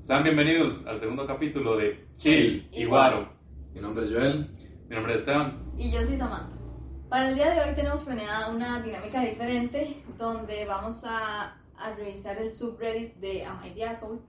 Sean 0.00 0.22
bienvenidos 0.22 0.86
al 0.86 0.98
segundo 0.98 1.26
capítulo 1.26 1.76
de 1.76 2.06
Chill 2.16 2.68
y 2.70 2.84
Guaro. 2.84 3.28
Mi 3.72 3.80
nombre 3.80 4.04
es 4.04 4.12
Joel. 4.12 4.50
Mi 4.88 4.94
nombre 4.94 5.14
es 5.14 5.20
Esteban. 5.20 5.72
Y 5.78 5.90
yo 5.90 6.02
soy 6.02 6.16
Samantha. 6.16 6.56
Para 7.08 7.30
el 7.30 7.34
día 7.36 7.50
de 7.50 7.60
hoy 7.60 7.74
tenemos 7.74 8.02
planeada 8.02 8.50
una 8.50 8.82
dinámica 8.82 9.22
diferente 9.22 10.02
donde 10.18 10.66
vamos 10.66 11.04
a, 11.04 11.56
a 11.76 11.94
revisar 11.96 12.36
el 12.38 12.54
subreddit 12.54 13.14
de 13.16 13.44
Am 13.44 13.64
I 13.64 13.70
the 13.70 13.84
Asshole. 13.84 14.20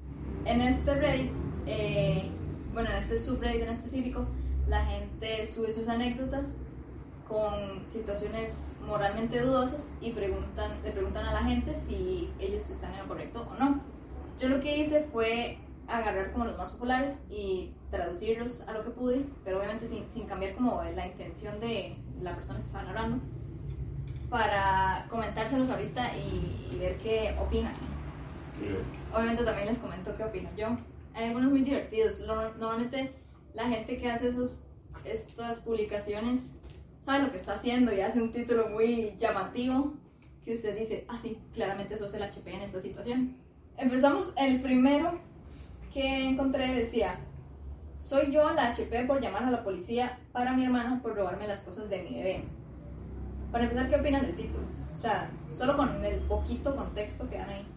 En 0.45 0.61
este 0.61 0.95
Reddit, 0.95 1.31
eh, 1.65 2.29
bueno, 2.73 2.89
en 2.89 2.95
este 2.97 3.19
subreddit 3.19 3.63
en 3.63 3.69
específico, 3.69 4.25
la 4.67 4.85
gente 4.85 5.45
sube 5.45 5.71
sus 5.71 5.87
anécdotas 5.87 6.57
con 7.27 7.89
situaciones 7.89 8.75
moralmente 8.85 9.41
dudosas 9.41 9.93
y 9.99 10.11
preguntan, 10.11 10.71
le 10.83 10.91
preguntan 10.91 11.25
a 11.25 11.33
la 11.33 11.43
gente 11.43 11.75
si 11.75 12.29
ellos 12.39 12.69
están 12.69 12.93
en 12.93 12.99
lo 12.99 13.07
correcto 13.07 13.47
o 13.49 13.55
no. 13.59 13.81
Yo 14.39 14.49
lo 14.49 14.59
que 14.59 14.77
hice 14.77 15.03
fue 15.03 15.57
agarrar 15.87 16.31
como 16.31 16.45
los 16.45 16.57
más 16.57 16.71
populares 16.71 17.21
y 17.29 17.73
traducirlos 17.89 18.61
a 18.67 18.73
lo 18.73 18.83
que 18.83 18.91
pude, 18.91 19.25
pero 19.43 19.57
obviamente 19.59 19.87
sin, 19.87 20.09
sin 20.09 20.25
cambiar 20.25 20.55
como 20.55 20.81
la 20.83 21.07
intención 21.07 21.59
de 21.59 21.97
la 22.21 22.35
persona 22.35 22.59
que 22.59 22.65
estaba 22.65 22.85
narrando, 22.85 23.19
para 24.29 25.05
comentárselos 25.09 25.69
ahorita 25.69 26.15
y, 26.17 26.69
y 26.71 26.79
ver 26.79 26.97
qué 26.97 27.35
opinan. 27.39 27.73
Obviamente 29.13 29.43
también 29.43 29.67
les 29.67 29.79
comento 29.79 30.15
qué 30.15 30.23
opino 30.23 30.49
yo. 30.57 30.77
Hay 31.13 31.27
algunos 31.27 31.51
muy 31.51 31.61
divertidos. 31.61 32.21
Normalmente 32.21 33.13
la 33.53 33.67
gente 33.67 33.97
que 33.97 34.09
hace 34.09 34.27
esos, 34.27 34.63
estas 35.05 35.61
publicaciones 35.61 36.55
sabe 37.05 37.23
lo 37.23 37.31
que 37.31 37.37
está 37.37 37.53
haciendo 37.53 37.93
y 37.93 38.01
hace 38.01 38.21
un 38.21 38.31
título 38.31 38.69
muy 38.69 39.15
llamativo 39.19 39.93
que 40.43 40.53
usted 40.53 40.77
dice, 40.77 41.05
ah 41.07 41.17
sí, 41.17 41.39
claramente 41.53 41.97
sos 41.97 42.13
el 42.13 42.23
HP 42.23 42.53
en 42.53 42.61
esta 42.61 42.79
situación. 42.79 43.35
Empezamos, 43.77 44.33
el 44.37 44.61
primero 44.61 45.19
que 45.93 46.27
encontré 46.27 46.73
decía, 46.73 47.19
soy 47.99 48.31
yo 48.31 48.51
la 48.51 48.69
HP 48.69 49.05
por 49.05 49.21
llamar 49.21 49.43
a 49.43 49.51
la 49.51 49.63
policía 49.63 50.19
para 50.31 50.53
mi 50.53 50.63
hermana 50.63 51.01
por 51.01 51.15
robarme 51.15 51.47
las 51.47 51.61
cosas 51.61 51.89
de 51.89 52.03
mi 52.03 52.15
bebé. 52.15 52.43
Para 53.51 53.65
empezar, 53.65 53.89
¿qué 53.89 53.95
opinan 53.95 54.21
del 54.23 54.35
título? 54.35 54.63
O 54.93 54.97
sea, 54.97 55.29
solo 55.51 55.75
con 55.77 56.03
el 56.03 56.19
poquito 56.21 56.75
contexto 56.75 57.29
que 57.29 57.37
dan 57.37 57.49
ahí. 57.49 57.67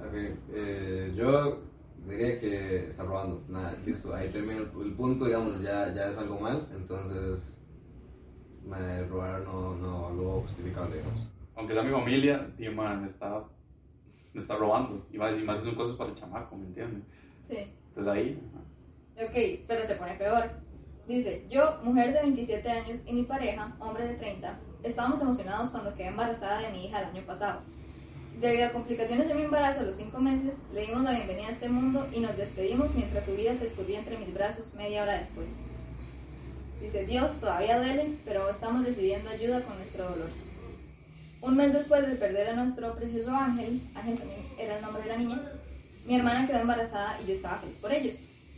Ok, 0.00 0.38
eh, 0.52 1.12
yo 1.16 1.62
diría 2.08 2.38
que 2.38 2.86
está 2.86 3.04
robando. 3.04 3.42
Nada, 3.48 3.76
listo, 3.84 4.14
ahí 4.14 4.28
termina 4.28 4.60
el, 4.60 4.70
el 4.82 4.92
punto, 4.94 5.24
digamos, 5.24 5.60
ya, 5.60 5.92
ya 5.92 6.10
es 6.10 6.18
algo 6.18 6.38
mal, 6.38 6.68
entonces 6.74 7.58
me 8.66 9.02
robar 9.04 9.42
no, 9.42 9.74
no 9.76 10.10
lo 10.10 10.40
justificable, 10.42 10.96
digamos. 10.96 11.26
Aunque 11.56 11.74
sea 11.74 11.82
mi 11.82 11.92
familia, 11.92 12.48
tío, 12.56 12.72
man, 12.72 13.00
me 13.00 13.06
está, 13.06 13.44
me 14.32 14.40
está 14.40 14.56
robando. 14.56 15.06
Y 15.12 15.18
más, 15.18 15.38
y 15.38 15.44
más 15.44 15.60
son 15.60 15.74
cosas 15.74 15.96
para 15.96 16.10
el 16.10 16.16
chamaco, 16.16 16.56
¿me 16.56 16.66
entiendes? 16.66 17.04
Sí. 17.46 17.56
Entonces 17.88 18.12
ahí, 18.12 18.42
Ok, 19.16 19.64
pero 19.68 19.84
se 19.84 19.94
pone 19.94 20.14
peor. 20.14 20.50
Dice, 21.06 21.46
yo, 21.48 21.78
mujer 21.84 22.12
de 22.12 22.22
27 22.22 22.68
años, 22.68 23.00
y 23.06 23.12
mi 23.12 23.22
pareja, 23.22 23.76
hombre 23.78 24.08
de 24.08 24.14
30, 24.14 24.58
estábamos 24.82 25.20
emocionados 25.22 25.70
cuando 25.70 25.94
quedé 25.94 26.08
embarazada 26.08 26.60
de 26.60 26.70
mi 26.70 26.86
hija 26.86 27.00
el 27.00 27.10
año 27.10 27.22
pasado. 27.22 27.60
Debido 28.40 28.66
a 28.66 28.72
complicaciones 28.72 29.28
de 29.28 29.34
mi 29.34 29.42
embarazo 29.42 29.80
a 29.80 29.84
los 29.84 29.94
5 29.96 30.18
meses, 30.18 30.64
le 30.72 30.86
dimos 30.86 31.02
la 31.02 31.12
bienvenida 31.12 31.46
a 31.46 31.52
este 31.52 31.68
mundo 31.68 32.04
y 32.12 32.18
nos 32.20 32.36
despedimos 32.36 32.92
mientras 32.96 33.26
su 33.26 33.36
vida 33.36 33.54
se 33.54 33.66
escurría 33.66 34.00
entre 34.00 34.18
mis 34.18 34.34
brazos 34.34 34.74
media 34.74 35.04
hora 35.04 35.18
después. 35.18 35.62
Dice, 36.80 37.06
Dios, 37.06 37.40
todavía 37.40 37.78
duele, 37.78 38.12
pero 38.24 38.48
estamos 38.48 38.84
recibiendo 38.84 39.30
ayuda 39.30 39.60
con 39.62 39.76
nuestro 39.78 40.04
dolor. 40.04 40.28
Un 41.40 41.56
mes 41.56 41.72
después 41.72 42.06
de 42.06 42.14
perder 42.16 42.48
a 42.50 42.54
nuestro 42.54 42.94
precioso 42.94 43.30
Ángel, 43.34 43.80
Ángel 43.94 44.18
también 44.18 44.40
era 44.58 44.76
el 44.76 44.82
nombre 44.82 45.02
de 45.02 45.08
la 45.08 45.16
niña, 45.16 45.42
mi 46.06 46.16
hermana 46.16 46.46
quedó 46.46 46.58
embarazada 46.58 47.18
y 47.22 47.28
yo 47.28 47.34
estaba 47.34 47.58
feliz 47.58 47.76
por 47.80 47.92
ellos. 47.92 48.16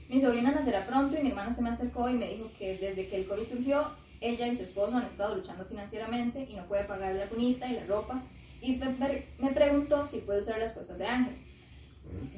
Mi 0.08 0.20
sobrina 0.20 0.52
nacerá 0.52 0.86
pronto 0.86 1.16
y 1.18 1.22
mi 1.22 1.30
hermana 1.30 1.54
se 1.54 1.62
me 1.62 1.70
acercó 1.70 2.08
y 2.08 2.14
me 2.14 2.28
dijo 2.28 2.50
que 2.58 2.76
desde 2.78 3.08
que 3.08 3.16
el 3.16 3.26
COVID 3.26 3.48
surgió, 3.48 3.90
ella 4.20 4.46
y 4.48 4.56
su 4.56 4.62
esposo 4.62 4.96
han 4.96 5.06
estado 5.06 5.34
luchando 5.36 5.64
financieramente 5.64 6.46
y 6.48 6.54
no 6.54 6.64
puede 6.66 6.84
pagar 6.84 7.14
la 7.14 7.26
cunita 7.26 7.68
y 7.68 7.74
la 7.74 7.84
ropa. 7.86 8.22
Y 8.62 8.76
me, 8.76 8.86
pre- 8.86 9.26
me 9.38 9.50
preguntó 9.52 10.08
si 10.08 10.18
puede 10.18 10.40
usar 10.40 10.58
las 10.58 10.72
cosas 10.72 10.98
de 10.98 11.06
Ángel. 11.06 11.34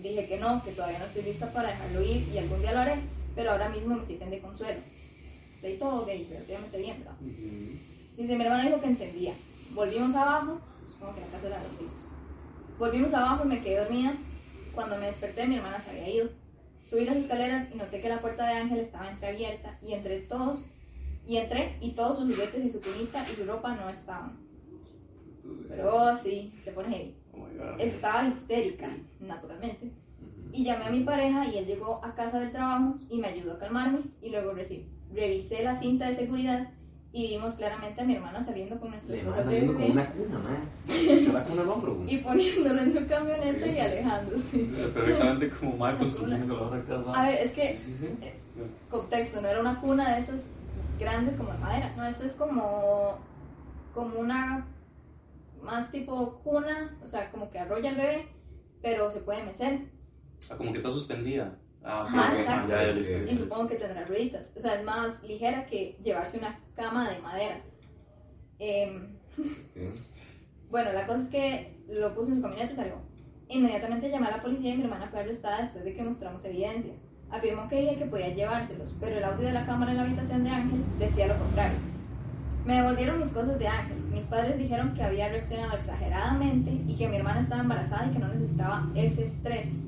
Dije 0.03 0.27
que 0.27 0.39
no, 0.39 0.63
que 0.65 0.73
todavía 0.73 0.99
no 0.99 1.05
estoy 1.05 1.23
lista 1.23 1.53
para 1.53 1.69
dejarlo 1.69 2.03
ir 2.03 2.27
y 2.33 2.39
algún 2.39 2.61
día 2.61 2.73
lo 2.73 2.81
haré, 2.81 2.97
pero 3.35 3.53
ahora 3.53 3.69
mismo 3.69 3.97
me 3.97 4.05
sirven 4.07 4.31
de 4.31 4.41
consuelo. 4.41 4.81
Estoy 5.59 5.77
todo 5.77 6.07
gay, 6.07 6.25
relativamente 6.31 6.79
bien, 6.79 6.99
¿verdad? 7.01 7.17
Dice, 8.17 8.37
mi 8.37 8.45
hermana 8.45 8.65
dijo 8.65 8.81
que 8.81 8.87
entendía. 8.87 9.33
Volvimos 9.75 10.15
abajo, 10.15 10.61
supongo 10.89 11.15
que 11.17 11.21
la 11.21 11.27
casa 11.27 11.47
era 11.49 11.57
de 11.59 11.65
los 11.65 11.73
pisos. 11.77 12.07
Volvimos 12.79 13.13
abajo 13.13 13.45
y 13.45 13.49
me 13.49 13.61
quedé 13.61 13.79
dormida. 13.81 14.15
Cuando 14.73 14.97
me 14.99 15.07
desperté, 15.07 15.47
mi 15.49 15.57
hermana 15.57 15.81
se 15.81 15.91
había 15.91 16.09
ido. 16.09 16.29
Subí 16.89 17.05
las 17.05 17.17
escaleras 17.17 17.69
y 17.75 17.77
noté 17.77 18.01
que 18.01 18.09
la 18.09 18.21
puerta 18.21 18.47
de 18.47 18.53
Ángel 18.55 18.79
estaba 18.79 19.11
entreabierta 19.11 19.77
y 19.85 19.95
entre 19.95 20.21
todos, 20.21 20.67
y 21.27 21.37
entré 21.39 21.77
y 21.81 21.91
todos 21.91 22.19
sus 22.19 22.31
juguetes 22.33 22.65
y 22.65 22.71
su 22.71 22.81
cunita 22.81 23.27
y 23.31 23.35
su 23.35 23.45
ropa 23.45 23.75
no 23.75 23.89
estaban. 23.91 24.39
Pero 25.69 25.95
oh, 25.97 26.17
sí, 26.17 26.55
se 26.61 26.71
pone 26.73 26.89
heavy. 26.97 27.15
oh. 27.35 27.79
Estaba 27.81 28.29
histérica, 28.29 28.97
naturalmente. 29.19 29.91
Y 30.53 30.65
llamé 30.65 30.85
a 30.87 30.91
mi 30.91 31.01
pareja 31.03 31.47
y 31.47 31.59
él 31.59 31.67
llegó 31.67 32.03
a 32.05 32.15
casa 32.15 32.39
del 32.41 32.53
trabajo 32.53 32.95
y 33.11 33.19
me 33.19 33.27
ayudó 33.29 33.55
a 33.55 33.59
calmarme 33.59 34.01
y 34.23 34.31
luego 34.31 34.53
reci- 34.53 34.87
revisé 35.15 35.63
la 35.63 35.75
cinta 35.75 36.07
de 36.09 36.15
seguridad 36.15 36.69
y 37.13 37.29
vimos 37.29 37.55
claramente 37.55 38.03
a 38.03 38.05
mi 38.05 38.15
hermana 38.15 38.43
saliendo 38.43 38.79
con 38.79 38.91
nuestras 38.91 39.19
cosas 39.21 39.39
de 39.39 39.45
saliendo 39.45 39.73
con 39.75 39.91
una 39.93 40.11
cuna, 40.11 40.39
man. 40.39 40.69
Echó 40.89 41.33
la 41.33 41.45
cuna 41.45 41.63
al 41.63 41.69
hombro, 41.69 42.05
y 42.07 42.19
poniéndolo 42.19 42.81
en 42.83 42.93
su 42.93 43.07
camioneta 43.09 43.65
Ok. 43.67 43.73
y 43.75 43.79
alejándose. 43.81 44.59
Perfectamente 44.95 45.51
como 45.51 45.77
mal 45.79 45.97
construyendo 45.99 46.55
la 46.57 46.63
otra 46.63 46.85
casa. 46.85 47.13
A 47.15 47.23
ver, 47.31 47.35
es 47.43 47.53
que 47.53 47.79
Sí, 47.79 47.95
sí, 47.95 48.07
sí. 48.07 48.31
contexto, 48.91 49.41
no 49.41 49.49
era 49.49 49.61
una 49.61 49.81
cuna 49.81 50.15
de 50.15 50.21
esas 50.21 50.47
grandes 51.01 51.37
como 51.37 51.53
de 51.53 51.59
madera, 51.59 51.95
no, 51.97 52.05
esta 52.05 52.27
es 52.27 52.35
como, 52.35 53.19
como 53.95 54.19
una 54.19 54.67
más 55.63 55.91
tipo 55.91 56.41
cuna, 56.45 56.97
o 57.05 57.09
sea, 57.09 57.31
como 57.31 57.51
que 57.51 57.59
arrolla 57.59 57.91
al 57.91 57.97
bebé, 57.97 58.27
pero 58.83 59.11
se 59.11 59.21
puede 59.21 59.43
mecer 59.45 59.81
Ah, 60.51 60.57
como 60.57 60.71
que 60.73 60.77
está 60.77 60.91
suspendida. 60.91 61.57
Ah, 61.85 62.03
ok, 62.03 62.09
Ajá, 62.09 62.37
exacto. 62.39 62.69
ya, 62.71 62.83
ya, 62.87 62.93
listo, 62.93 63.15
Ok. 63.17 63.23
y 63.23 63.31
listo. 63.31 63.45
supongo 63.45 63.69
que 63.69 63.77
tendrá 63.77 64.05
rueditas, 64.05 64.53
o 64.57 64.61
sea, 64.61 64.75
es 64.75 64.85
más 64.85 65.23
ligera 65.23 65.65
que 65.67 65.97
llevarse 66.03 66.39
una 66.39 66.59
cama 66.75 67.09
de 67.11 67.19
madera. 67.21 67.61
Ok. 68.61 69.99
bueno, 70.71 70.93
la 70.93 71.07
cosa 71.07 71.23
es 71.23 71.29
que 71.29 71.79
lo 71.89 72.15
puso 72.15 72.29
en 72.31 72.37
su 72.37 72.43
camioneta 72.43 72.73
y 72.73 72.77
salió. 72.77 72.95
Inmediatamente 73.49 74.11
llamé 74.11 74.27
a 74.27 74.33
la 74.37 74.43
policía 74.43 74.75
y 74.75 74.79
mi 74.79 74.85
hermana 74.85 75.09
fue 75.09 75.21
arrestada 75.21 75.63
después 75.63 75.85
de 75.85 75.95
que 75.95 76.03
mostramos 76.03 76.45
evidencia. 76.45 76.93
Afirmó 77.31 77.69
que 77.69 77.77
dije 77.81 77.97
que 77.97 78.05
podía 78.07 78.29
llevárselos, 78.35 78.95
pero 79.01 79.17
el 79.19 79.25
audio 79.25 79.47
de 79.47 79.53
la 79.53 79.65
cámara 79.67 79.91
en 79.93 79.97
la 79.99 80.03
habitación 80.05 80.45
de 80.45 80.51
Ángel 80.51 80.81
decía 80.99 81.27
lo 81.29 81.37
contrario. 81.39 81.79
Me 82.67 82.75
devolvieron 82.77 83.19
mis 83.19 83.33
cosas 83.33 83.59
de 83.59 83.67
Ángel. 83.69 83.99
Mis 84.13 84.27
padres 84.27 84.59
dijeron 84.59 84.93
que 84.95 85.03
había 85.03 85.29
reaccionado 85.29 85.77
exageradamente 85.77 86.71
y 86.87 86.97
que 86.97 87.09
mi 87.09 87.17
hermana 87.17 87.41
estaba 87.41 87.63
embarazada 87.63 88.09
y 88.09 88.13
que 88.13 88.19
no 88.19 88.29
necesitaba 88.29 88.91
ese 88.95 89.25
estrés. 89.25 89.79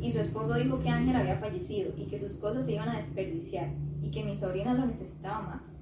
Y 0.00 0.10
su 0.10 0.20
esposo 0.20 0.54
dijo 0.54 0.80
que 0.80 0.88
Ángel 0.88 1.14
había 1.16 1.36
fallecido 1.38 1.92
y 1.96 2.06
que 2.06 2.18
sus 2.18 2.34
cosas 2.34 2.66
se 2.66 2.72
iban 2.72 2.88
a 2.88 2.98
desperdiciar 2.98 3.68
y 4.02 4.10
que 4.10 4.24
mi 4.24 4.36
sobrina 4.36 4.72
lo 4.74 4.86
necesitaba 4.86 5.40
más. 5.42 5.80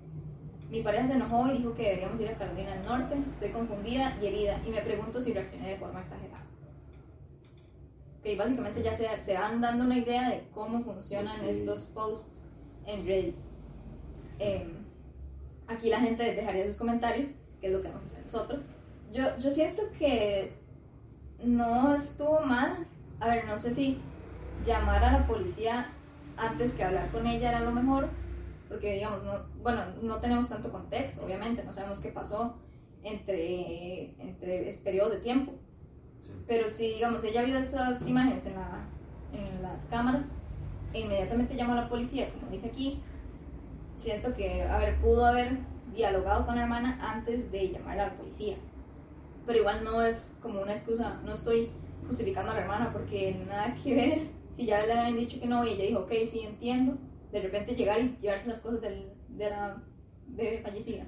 Mi 0.70 0.82
pareja 0.82 1.06
se 1.06 1.14
enojó 1.14 1.48
y 1.48 1.58
dijo 1.58 1.74
que 1.74 1.82
deberíamos 1.84 2.20
ir 2.20 2.28
a 2.28 2.36
Carolina 2.36 2.74
del 2.74 2.84
Norte. 2.84 3.16
Estoy 3.30 3.50
confundida 3.50 4.18
y 4.20 4.26
herida 4.26 4.60
y 4.66 4.70
me 4.70 4.82
pregunto 4.82 5.22
si 5.22 5.32
reaccioné 5.32 5.70
de 5.70 5.76
forma 5.76 6.00
exagerada. 6.00 6.44
Ok, 8.18 8.36
básicamente 8.36 8.82
ya 8.82 8.92
se, 8.92 9.06
se 9.22 9.34
van 9.34 9.60
dando 9.60 9.84
una 9.84 9.96
idea 9.96 10.28
de 10.30 10.48
cómo 10.52 10.82
funcionan 10.82 11.40
Ok. 11.40 11.46
estos 11.46 11.86
posts 11.86 12.42
en 12.86 13.06
Reddit. 13.06 13.36
Em, 14.40 14.84
aquí 15.68 15.88
la 15.88 16.00
gente 16.00 16.22
dejaría 16.34 16.66
sus 16.66 16.76
comentarios, 16.76 17.36
que 17.60 17.68
es 17.68 17.72
lo 17.72 17.80
que 17.80 17.88
vamos 17.88 18.02
a 18.02 18.06
hacer 18.06 18.24
nosotros. 18.26 18.66
Yo, 19.12 19.24
yo 19.38 19.50
siento 19.50 19.82
que 19.98 20.52
no 21.42 21.94
estuvo 21.94 22.40
mal. 22.40 22.86
A 23.20 23.28
ver, 23.28 23.46
no 23.46 23.58
sé 23.58 23.74
si 23.74 24.00
llamar 24.64 25.02
a 25.04 25.12
la 25.12 25.26
policía 25.26 25.88
antes 26.36 26.74
que 26.74 26.84
hablar 26.84 27.10
con 27.10 27.26
ella 27.26 27.50
era 27.50 27.60
lo 27.60 27.72
mejor, 27.72 28.08
porque 28.68 28.94
digamos, 28.94 29.24
no, 29.24 29.32
bueno, 29.62 29.82
no 30.02 30.20
tenemos 30.20 30.48
tanto 30.48 30.70
contexto, 30.70 31.24
obviamente, 31.24 31.64
no 31.64 31.72
sabemos 31.72 32.00
qué 32.00 32.10
pasó 32.10 32.56
entre, 33.02 34.14
entre 34.20 34.72
periodos 34.84 35.14
de 35.14 35.18
tiempo. 35.20 35.52
Sí. 36.20 36.30
Pero 36.46 36.68
si, 36.70 36.94
digamos, 36.94 37.24
ella 37.24 37.42
vio 37.42 37.58
esas 37.58 38.06
imágenes 38.06 38.46
en, 38.46 38.54
la, 38.54 38.84
en 39.32 39.62
las 39.62 39.86
cámaras 39.86 40.26
e 40.92 41.00
inmediatamente 41.00 41.56
llamó 41.56 41.72
a 41.72 41.82
la 41.82 41.88
policía, 41.88 42.30
como 42.38 42.50
dice 42.50 42.68
aquí, 42.68 43.02
siento 43.96 44.34
que, 44.34 44.62
a 44.62 44.78
ver, 44.78 45.00
pudo 45.00 45.26
haber 45.26 45.58
dialogado 45.92 46.46
con 46.46 46.56
la 46.56 46.62
hermana 46.62 46.98
antes 47.00 47.50
de 47.50 47.70
llamar 47.72 47.98
a 47.98 48.08
la 48.08 48.14
policía. 48.14 48.56
Pero 49.46 49.58
igual 49.58 49.82
no 49.82 50.02
es 50.02 50.38
como 50.42 50.60
una 50.60 50.74
excusa, 50.74 51.20
no 51.24 51.34
estoy 51.34 51.70
justificando 52.06 52.52
a 52.52 52.54
la 52.54 52.60
hermana 52.62 52.92
porque 52.92 53.36
nada 53.46 53.74
que 53.74 53.94
ver. 53.94 54.18
Si 54.52 54.66
ya 54.66 54.84
le 54.84 54.92
habían 54.92 55.16
dicho 55.16 55.38
que 55.40 55.46
no 55.46 55.64
y 55.64 55.70
ella 55.70 55.84
dijo, 55.84 56.00
ok, 56.00 56.12
sí, 56.26 56.40
entiendo, 56.40 56.96
de 57.30 57.40
repente 57.42 57.74
llegar 57.74 58.00
y 58.00 58.16
llevarse 58.20 58.48
las 58.48 58.60
cosas 58.60 58.80
del, 58.80 59.12
de 59.28 59.50
la 59.50 59.76
bebé 60.26 60.60
fallecida. 60.62 61.04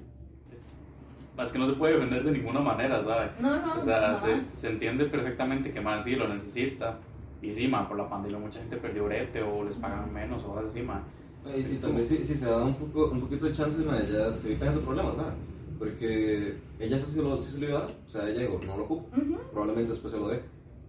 es 1.41 1.51
que 1.51 1.59
no 1.59 1.67
se 1.67 1.73
puede 1.73 1.93
defender 1.93 2.23
de 2.23 2.31
ninguna 2.31 2.61
manera, 2.61 3.01
¿sabes? 3.01 3.31
No, 3.39 3.59
no, 3.59 3.75
O 3.75 3.79
sea, 3.79 4.15
se, 4.15 4.45
se 4.45 4.69
entiende 4.69 5.05
perfectamente 5.05 5.71
que 5.71 5.81
más 5.81 6.03
sí 6.03 6.15
lo 6.15 6.27
necesita. 6.27 6.99
Y 7.41 7.53
sí, 7.53 7.67
ma, 7.67 7.87
por 7.87 7.97
la 7.97 8.07
pandemia 8.07 8.37
mucha 8.37 8.59
gente 8.59 8.77
perdió 8.77 9.05
brete 9.05 9.41
o 9.41 9.63
les 9.63 9.75
pagan 9.77 10.13
menos 10.13 10.43
o 10.43 10.55
algo 10.55 10.69
así, 10.69 10.81
ma. 10.81 11.03
Y, 11.45 11.61
y 11.61 11.91
vez 11.93 12.07
si, 12.07 12.23
si 12.23 12.35
se 12.35 12.45
da 12.45 12.63
un, 12.63 12.75
poco, 12.75 13.09
un 13.09 13.21
poquito 13.21 13.47
de 13.47 13.51
chance, 13.51 13.79
ma, 13.81 13.97
ya 13.99 14.37
se 14.37 14.47
evitan 14.47 14.69
esos 14.69 14.83
problemas, 14.83 15.15
¿sabes? 15.15 15.33
Porque 15.79 16.57
ella 16.79 16.99
sí 16.99 17.11
se 17.11 17.21
lo, 17.21 17.35
sí 17.37 17.53
se 17.53 17.59
lo 17.59 17.69
iba 17.69 17.79
a 17.79 17.81
dar, 17.81 17.91
o 18.07 18.09
sea, 18.11 18.29
ella 18.29 18.41
dijo, 18.41 18.59
no 18.67 18.77
lo 18.77 18.83
ocupo, 18.83 19.17
Ujú. 19.17 19.39
probablemente 19.51 19.89
después 19.91 20.13
se 20.13 20.19
lo 20.19 20.27
dé, 20.27 20.41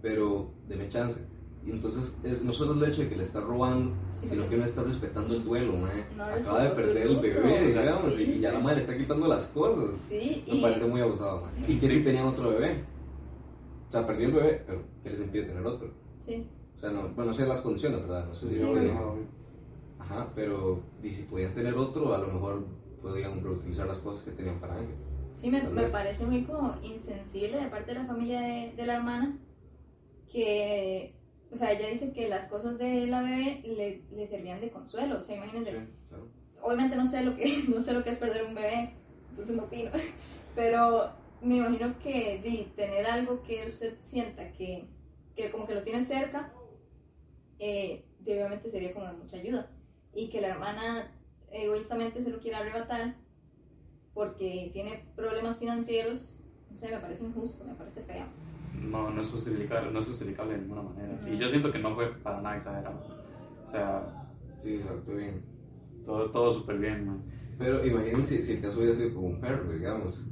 pero 0.03 0.51
deme 0.69 0.89
chance. 0.89 1.21
Y 1.65 1.71
entonces 1.71 2.19
es, 2.25 2.45
no 2.45 2.51
solo 2.53 2.75
el 2.75 2.91
hecho 2.91 3.03
de 3.03 3.09
que 3.09 3.17
le 3.17 3.23
está 3.23 3.41
robando, 3.41 3.93
Sí, 4.13 4.27
sino 4.29 4.43
sí. 4.43 4.49
que 4.49 4.57
no 4.57 4.65
está 4.65 4.83
respetando 4.83 5.33
el 5.33 5.45
duelo, 5.45 5.75
ma. 5.75 5.91
No 6.17 6.25
Acaba 6.25 6.65
de 6.65 6.71
perder 6.71 7.07
el 7.07 7.17
bebé, 7.21 7.67
digamos, 7.69 8.15
sí. 8.17 8.35
y 8.37 8.41
ya 8.41 8.53
la 8.53 8.59
madre 8.59 8.77
le 8.77 8.83
está 8.83 8.97
quitando 8.99 9.29
las 9.29 9.45
cosas. 9.47 9.97
Sí, 9.97 10.43
Me 10.49 10.57
y 10.57 10.61
parece 10.61 10.87
muy 10.87 11.01
abusado, 11.01 11.43
ma. 11.43 11.53
Y 11.69 11.79
que 11.79 11.89
si 11.89 12.03
tenían 12.03 12.27
otro 12.27 12.51
bebé. 12.51 12.85
O 13.89 13.93
sea, 13.93 14.05
perdió 14.07 14.27
el 14.29 14.33
bebé, 14.35 14.63
pero 14.67 14.83
¿qué 15.05 15.11
les 15.11 15.21
impide 15.21 15.45
tener 15.45 15.65
otro? 15.65 15.93
sí, 16.23 16.47
O 16.77 16.79
sea, 16.81 16.91
no, 16.91 17.03
bueno, 17.11 17.27
no 17.27 17.33
sé 17.33 17.47
las 17.47 17.61
condiciones, 17.61 18.01
¿verdad? 18.01 18.27
No 18.27 18.35
sé 18.35 18.49
si 18.55 18.63
obvio. 18.63 18.73
podía- 18.75 19.01
Ajá, 20.01 20.33
pero 20.35 20.81
y 21.03 21.11
si 21.11 21.23
podían 21.25 21.55
tener 21.55 21.75
otro, 21.75 22.13
a 22.13 22.19
lo 22.19 22.27
mejor 22.27 22.65
podían 23.01 23.41
reutilizar 23.43 23.87
las 23.87 23.99
cosas 24.01 24.23
que 24.23 24.33
tenían 24.33 24.59
para 24.59 24.75
Ángel. 24.75 24.97
sí 25.33 25.49
me, 25.51 25.63
me 25.63 25.85
parece 25.89 26.25
muy 26.27 26.43
como 26.45 26.75
insensible 26.83 27.57
de 27.61 27.67
parte 27.71 27.93
de 27.93 27.99
la 28.01 28.07
familia 28.07 28.41
de, 28.41 28.73
de 28.77 28.87
la 28.87 28.97
hermana 28.97 29.39
que, 30.33 31.15
o 31.51 31.57
sea, 31.57 31.73
ella 31.73 31.89
dice 31.89 32.13
que 32.13 32.29
las 32.29 32.49
cosas 32.49 32.79
de 32.79 33.07
la 33.07 33.23
bebé 33.23 33.61
le, 33.65 34.03
le 34.17 34.27
servían 34.27 34.61
de 34.61 34.71
consuelo, 34.71 35.19
o 35.19 35.23
sea, 35.23 35.37
imagínense, 35.37 35.71
claro. 36.09 36.29
obviamente 36.63 36.97
no 36.97 37.07
sé 37.07 37.23
lo 37.23 37.37
que 37.37 37.65
no 37.69 37.81
sé 37.81 37.93
lo 37.93 38.03
que 38.03 38.11
es 38.11 38.19
perder 38.19 38.45
un 38.45 38.55
bebé 38.55 38.95
entonces 39.31 39.57
no 39.57 39.65
opino. 39.65 39.91
Pero 40.55 41.13
me 41.41 41.57
imagino 41.57 41.99
que 41.99 42.41
di, 42.43 42.65
tener 42.77 43.07
algo 43.07 43.43
que 43.43 43.67
usted 43.67 43.99
sienta 44.03 44.53
que, 44.53 44.87
que 45.35 45.51
como 45.51 45.67
que 45.67 45.75
lo 45.75 45.83
tiene 45.83 46.05
cerca 46.05 46.53
eh, 47.59 48.05
de- 48.21 48.35
obviamente 48.35 48.69
sería 48.71 48.93
como 48.93 49.07
de 49.07 49.13
mucha 49.15 49.37
ayuda. 49.37 49.71
Y 50.15 50.29
que 50.29 50.41
la 50.41 50.49
hermana 50.49 51.11
egoístamente 51.51 52.23
se 52.23 52.31
lo 52.31 52.41
quiera 52.41 52.59
arrebatar 52.59 53.15
porque 54.15 54.71
tiene 54.73 55.05
problemas 55.17 55.59
financieros 55.59 56.39
no 56.71 56.77
sé 56.77 56.91
me 56.91 56.99
parece 56.99 57.25
injusto 57.25 57.65
me 57.65 57.75
parece 57.75 58.03
feo 58.03 58.25
No, 58.81 59.11
no 59.11 59.21
es 59.21 59.29
justificable, 59.29 59.91
no 59.91 60.01
es 60.01 60.07
justificable 60.07 60.55
de 60.55 60.61
ninguna 60.63 60.83
manera. 60.83 61.19
Y 61.31 61.39
yo 61.39 61.49
siento 61.49 61.71
que 61.73 61.79
no 61.79 61.95
fue 61.95 62.13
para 62.23 62.41
nada 62.43 62.57
exagerado. 62.57 62.99
O 63.65 63.69
sea, 63.69 64.19
Sí, 64.59 64.75
exacto, 64.77 65.13
bien. 65.15 65.43
todo, 66.05 66.31
todo 66.31 66.53
súper 66.53 66.79
bien, 66.79 67.07
man. 67.07 67.23
Pero 67.59 67.85
imagínense 67.85 68.43
si 68.43 68.53
el 68.53 68.61
caso 68.61 68.79
hubiera 68.79 68.95
sido 68.95 69.15
como 69.15 69.29
un 69.29 69.41
perro, 69.41 69.71
digamos. 69.73 70.25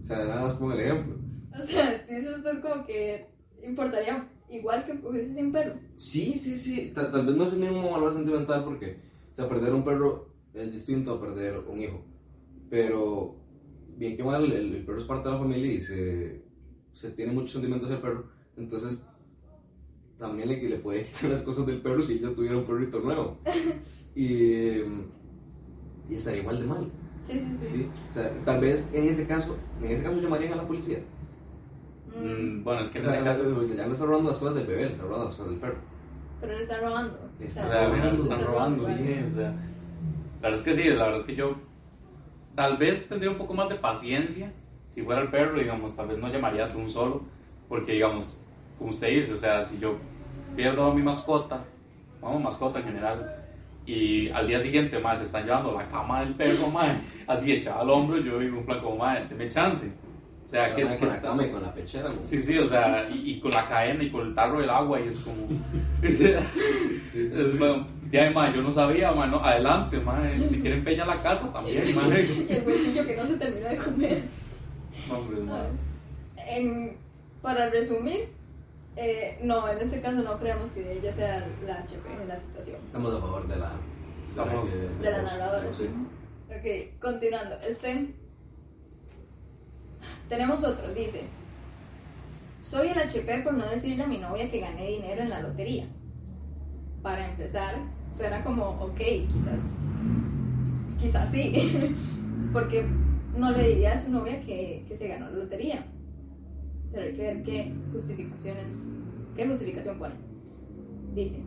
O 0.00 0.04
sea, 0.04 0.18
nada 0.24 0.42
más 0.42 0.54
pongo 0.54 0.72
el 0.72 0.80
ejemplo. 0.80 1.16
o 1.58 1.62
sea 1.62 2.04
dice 2.08 2.32
usted 2.34 2.60
como 2.60 2.84
que 2.86 3.26
importaría 3.62 4.28
igual 4.48 4.84
que 4.84 4.92
hubiese 5.06 5.34
sin 5.34 5.52
perro 5.52 5.74
Sí, 5.96 6.38
sí, 6.38 6.56
sí. 6.56 6.92
Tal, 6.94 7.10
tal 7.12 7.26
vez 7.26 7.36
no 7.36 7.44
es 7.44 7.52
el 7.52 7.60
mismo 7.60 7.90
valor 7.90 8.14
sentimental 8.14 8.64
porque, 8.64 8.98
o 9.32 9.34
sea, 9.36 9.48
perder 9.48 9.74
un 9.74 9.84
perro 9.84 10.28
es 10.54 10.72
distinto 10.72 11.14
a 11.14 11.20
perder 11.20 11.58
un 11.68 11.78
hijo. 11.80 12.02
Pero, 12.68 13.36
bien 13.96 14.16
que 14.16 14.24
mal, 14.24 14.44
el, 14.44 14.74
el 14.74 14.84
perro 14.84 14.98
es 14.98 15.04
parte 15.04 15.28
de 15.28 15.34
la 15.34 15.40
familia 15.40 15.72
y 15.72 15.80
se, 15.80 16.42
se 16.92 17.10
tiene 17.10 17.32
muchos 17.32 17.52
sentimientos 17.52 17.90
el 17.90 17.98
perro. 17.98 18.24
Entonces, 18.56 19.04
también 20.18 20.48
le, 20.48 20.62
le 20.68 20.76
podría 20.78 21.02
quitar 21.04 21.30
las 21.30 21.42
cosas 21.42 21.66
del 21.66 21.80
perro 21.80 22.02
si 22.02 22.14
ella 22.14 22.34
tuviera 22.34 22.56
un 22.56 22.64
perrito 22.64 23.00
nuevo. 23.00 23.38
Y, 24.12 24.80
y 26.08 26.14
estaría 26.16 26.40
igual 26.40 26.58
de 26.60 26.66
mal. 26.66 26.90
sí 27.20 27.38
sí 27.38 27.54
sí, 27.54 27.66
Sí. 27.66 27.88
O 28.08 28.12
sea, 28.12 28.32
tal 28.44 28.60
vez 28.60 28.88
en 28.92 29.04
ese 29.06 29.24
caso, 29.24 29.56
en 29.80 29.88
ese 29.88 30.02
caso 30.02 30.20
llamarían 30.20 30.52
a 30.54 30.56
la 30.56 30.66
policía. 30.66 30.98
Mm, 30.98 32.26
Mm, 32.58 32.64
bueno, 32.64 32.80
es 32.82 32.90
que 32.90 32.98
O 32.98 33.02
en 33.02 33.06
sea, 33.08 33.14
ese 33.14 33.24
caso. 33.24 33.66
ya 33.72 33.86
le 33.86 33.92
está 33.92 34.04
robando 34.04 34.30
las 34.30 34.38
cosas 34.40 34.56
del 34.56 34.66
bebé, 34.66 34.86
le 34.86 34.90
está 34.92 35.04
robando 35.04 35.26
las 35.26 35.36
cosas 35.36 35.52
del 35.52 35.60
perro. 35.60 35.78
pero 36.40 36.54
le 36.56 36.62
está 36.62 36.80
robando 36.80 37.18
Le 37.38 37.46
está 37.46 37.62
robando, 37.62 38.10
le 38.12 38.18
están 38.18 38.40
está 38.40 38.50
robando, 38.50 38.82
robando, 38.82 38.96
sí, 39.04 39.12
o 39.26 39.30
sea. 39.30 39.50
La 39.52 40.48
verdad 40.48 40.58
es 40.58 40.62
que 40.64 40.74
sí, 40.74 40.84
la 40.88 41.04
verdad 41.04 41.16
es 41.20 41.22
que 41.24 41.36
yo 41.36 41.54
tal 42.56 42.76
vez 42.78 43.08
tendría 43.08 43.30
un 43.30 43.38
poco 43.38 43.54
más 43.54 43.68
de 43.68 43.76
paciencia 43.76 44.52
si 44.90 45.02
fuera 45.02 45.22
el 45.22 45.28
perro, 45.28 45.56
digamos, 45.56 45.94
tal 45.94 46.08
vez 46.08 46.18
no 46.18 46.28
llamaría 46.28 46.66
de 46.66 46.76
un 46.76 46.90
solo, 46.90 47.22
porque 47.68 47.92
digamos, 47.92 48.42
como 48.76 48.90
usted 48.90 49.08
dice, 49.08 49.34
o 49.34 49.36
sea, 49.36 49.62
si 49.62 49.78
yo 49.78 49.94
pierdo 50.56 50.84
a 50.90 50.92
mi 50.92 51.00
mascota, 51.00 51.62
vamos, 52.20 52.42
mascota 52.42 52.80
en 52.80 52.86
general, 52.86 53.36
y 53.86 54.28
al 54.30 54.48
día 54.48 54.58
siguiente, 54.58 54.98
más 54.98 55.20
se 55.20 55.26
están 55.26 55.44
llevando 55.44 55.72
la 55.72 55.86
cama 55.86 56.20
del 56.22 56.34
perro, 56.34 56.66
más 56.72 56.96
así 57.28 57.52
echada 57.52 57.82
al 57.82 57.90
hombro, 57.90 58.18
yo 58.18 58.40
digo 58.40 58.58
un 58.58 58.66
plan 58.66 58.80
como, 58.80 58.96
madre, 58.96 59.26
deme 59.28 59.48
chance. 59.48 59.92
O 60.44 60.48
sea, 60.50 60.74
que 60.74 60.82
es 60.82 60.88
con 60.88 60.98
que 60.98 61.06
la 61.06 61.14
está- 61.14 61.28
cama 61.28 61.46
y 61.46 61.50
con 61.52 61.62
la 61.62 61.72
pechera. 61.72 62.08
güey. 62.08 62.22
Sí, 62.22 62.42
sí, 62.42 62.58
o 62.58 62.66
sea, 62.66 63.06
y, 63.08 63.30
y 63.30 63.38
con 63.38 63.52
la 63.52 63.68
cadena 63.68 64.02
y 64.02 64.10
con 64.10 64.26
el 64.26 64.34
tarro 64.34 64.58
del 64.60 64.70
agua, 64.70 64.98
y 65.00 65.06
es 65.06 65.20
como. 65.20 65.46
es, 66.02 67.60
ma, 67.60 67.86
ya, 68.10 68.28
ma, 68.32 68.52
yo 68.52 68.60
no 68.60 68.70
sabía, 68.72 69.12
ma, 69.12 69.26
no, 69.26 69.36
adelante, 69.38 70.00
ma, 70.00 70.20
si 70.48 70.60
quieren 70.60 70.82
peña 70.82 71.06
la 71.06 71.14
casa 71.22 71.52
también, 71.52 71.84
ma. 71.94 72.02
y 72.18 72.46
el 72.52 72.62
bolsillo 72.62 73.06
que 73.06 73.16
no 73.16 73.24
se 73.24 73.36
terminó 73.36 73.68
de 73.68 73.76
comer. 73.76 74.22
En- 76.36 76.96
para 77.42 77.70
resumir, 77.70 78.28
eh, 78.96 79.38
no, 79.42 79.68
en 79.68 79.78
este 79.78 80.00
caso 80.00 80.22
no 80.22 80.38
creemos 80.38 80.70
que 80.72 80.98
ella 80.98 81.12
sea 81.12 81.46
la 81.64 81.78
HP 81.80 82.12
en 82.22 82.28
la 82.28 82.36
situación. 82.36 82.76
Estamos 82.86 83.14
a 83.14 83.20
favor 83.20 83.48
de 83.48 83.56
la. 83.56 83.72
Estamos- 84.24 85.00
De 85.00 85.10
la 85.10 85.22
narradora. 85.22 85.72
sí. 85.72 85.88
Ok, 86.48 87.00
continuando. 87.00 87.56
Este. 87.66 88.14
Tenemos 90.28 90.62
otro, 90.64 90.92
dice. 90.94 91.24
Soy 92.60 92.88
el 92.88 92.98
HP 92.98 93.38
por 93.42 93.54
no 93.54 93.66
decirle 93.66 94.02
a 94.04 94.06
mi 94.06 94.18
novia 94.18 94.50
que 94.50 94.60
gané 94.60 94.86
dinero 94.88 95.22
en 95.22 95.30
la 95.30 95.40
lotería. 95.40 95.86
Para 97.02 97.26
empezar, 97.30 97.74
suena 98.10 98.44
como, 98.44 98.64
ok, 98.82 98.98
quizás. 99.32 99.86
Quizás 100.98 101.30
sí. 101.30 101.96
Porque 102.52 102.84
no 103.40 103.50
le 103.50 103.68
diría 103.68 103.94
a 103.94 103.98
su 103.98 104.10
novia 104.10 104.40
que, 104.44 104.84
que 104.86 104.94
se 104.94 105.08
ganó 105.08 105.30
la 105.30 105.38
lotería. 105.38 105.86
Pero 106.92 107.06
hay 107.06 107.12
que 107.14 107.22
ver 107.22 107.42
qué 107.42 107.74
justificaciones. 107.92 108.86
¿Qué 109.34 109.46
justificación 109.46 109.98
pone? 109.98 110.14
Dice. 111.14 111.42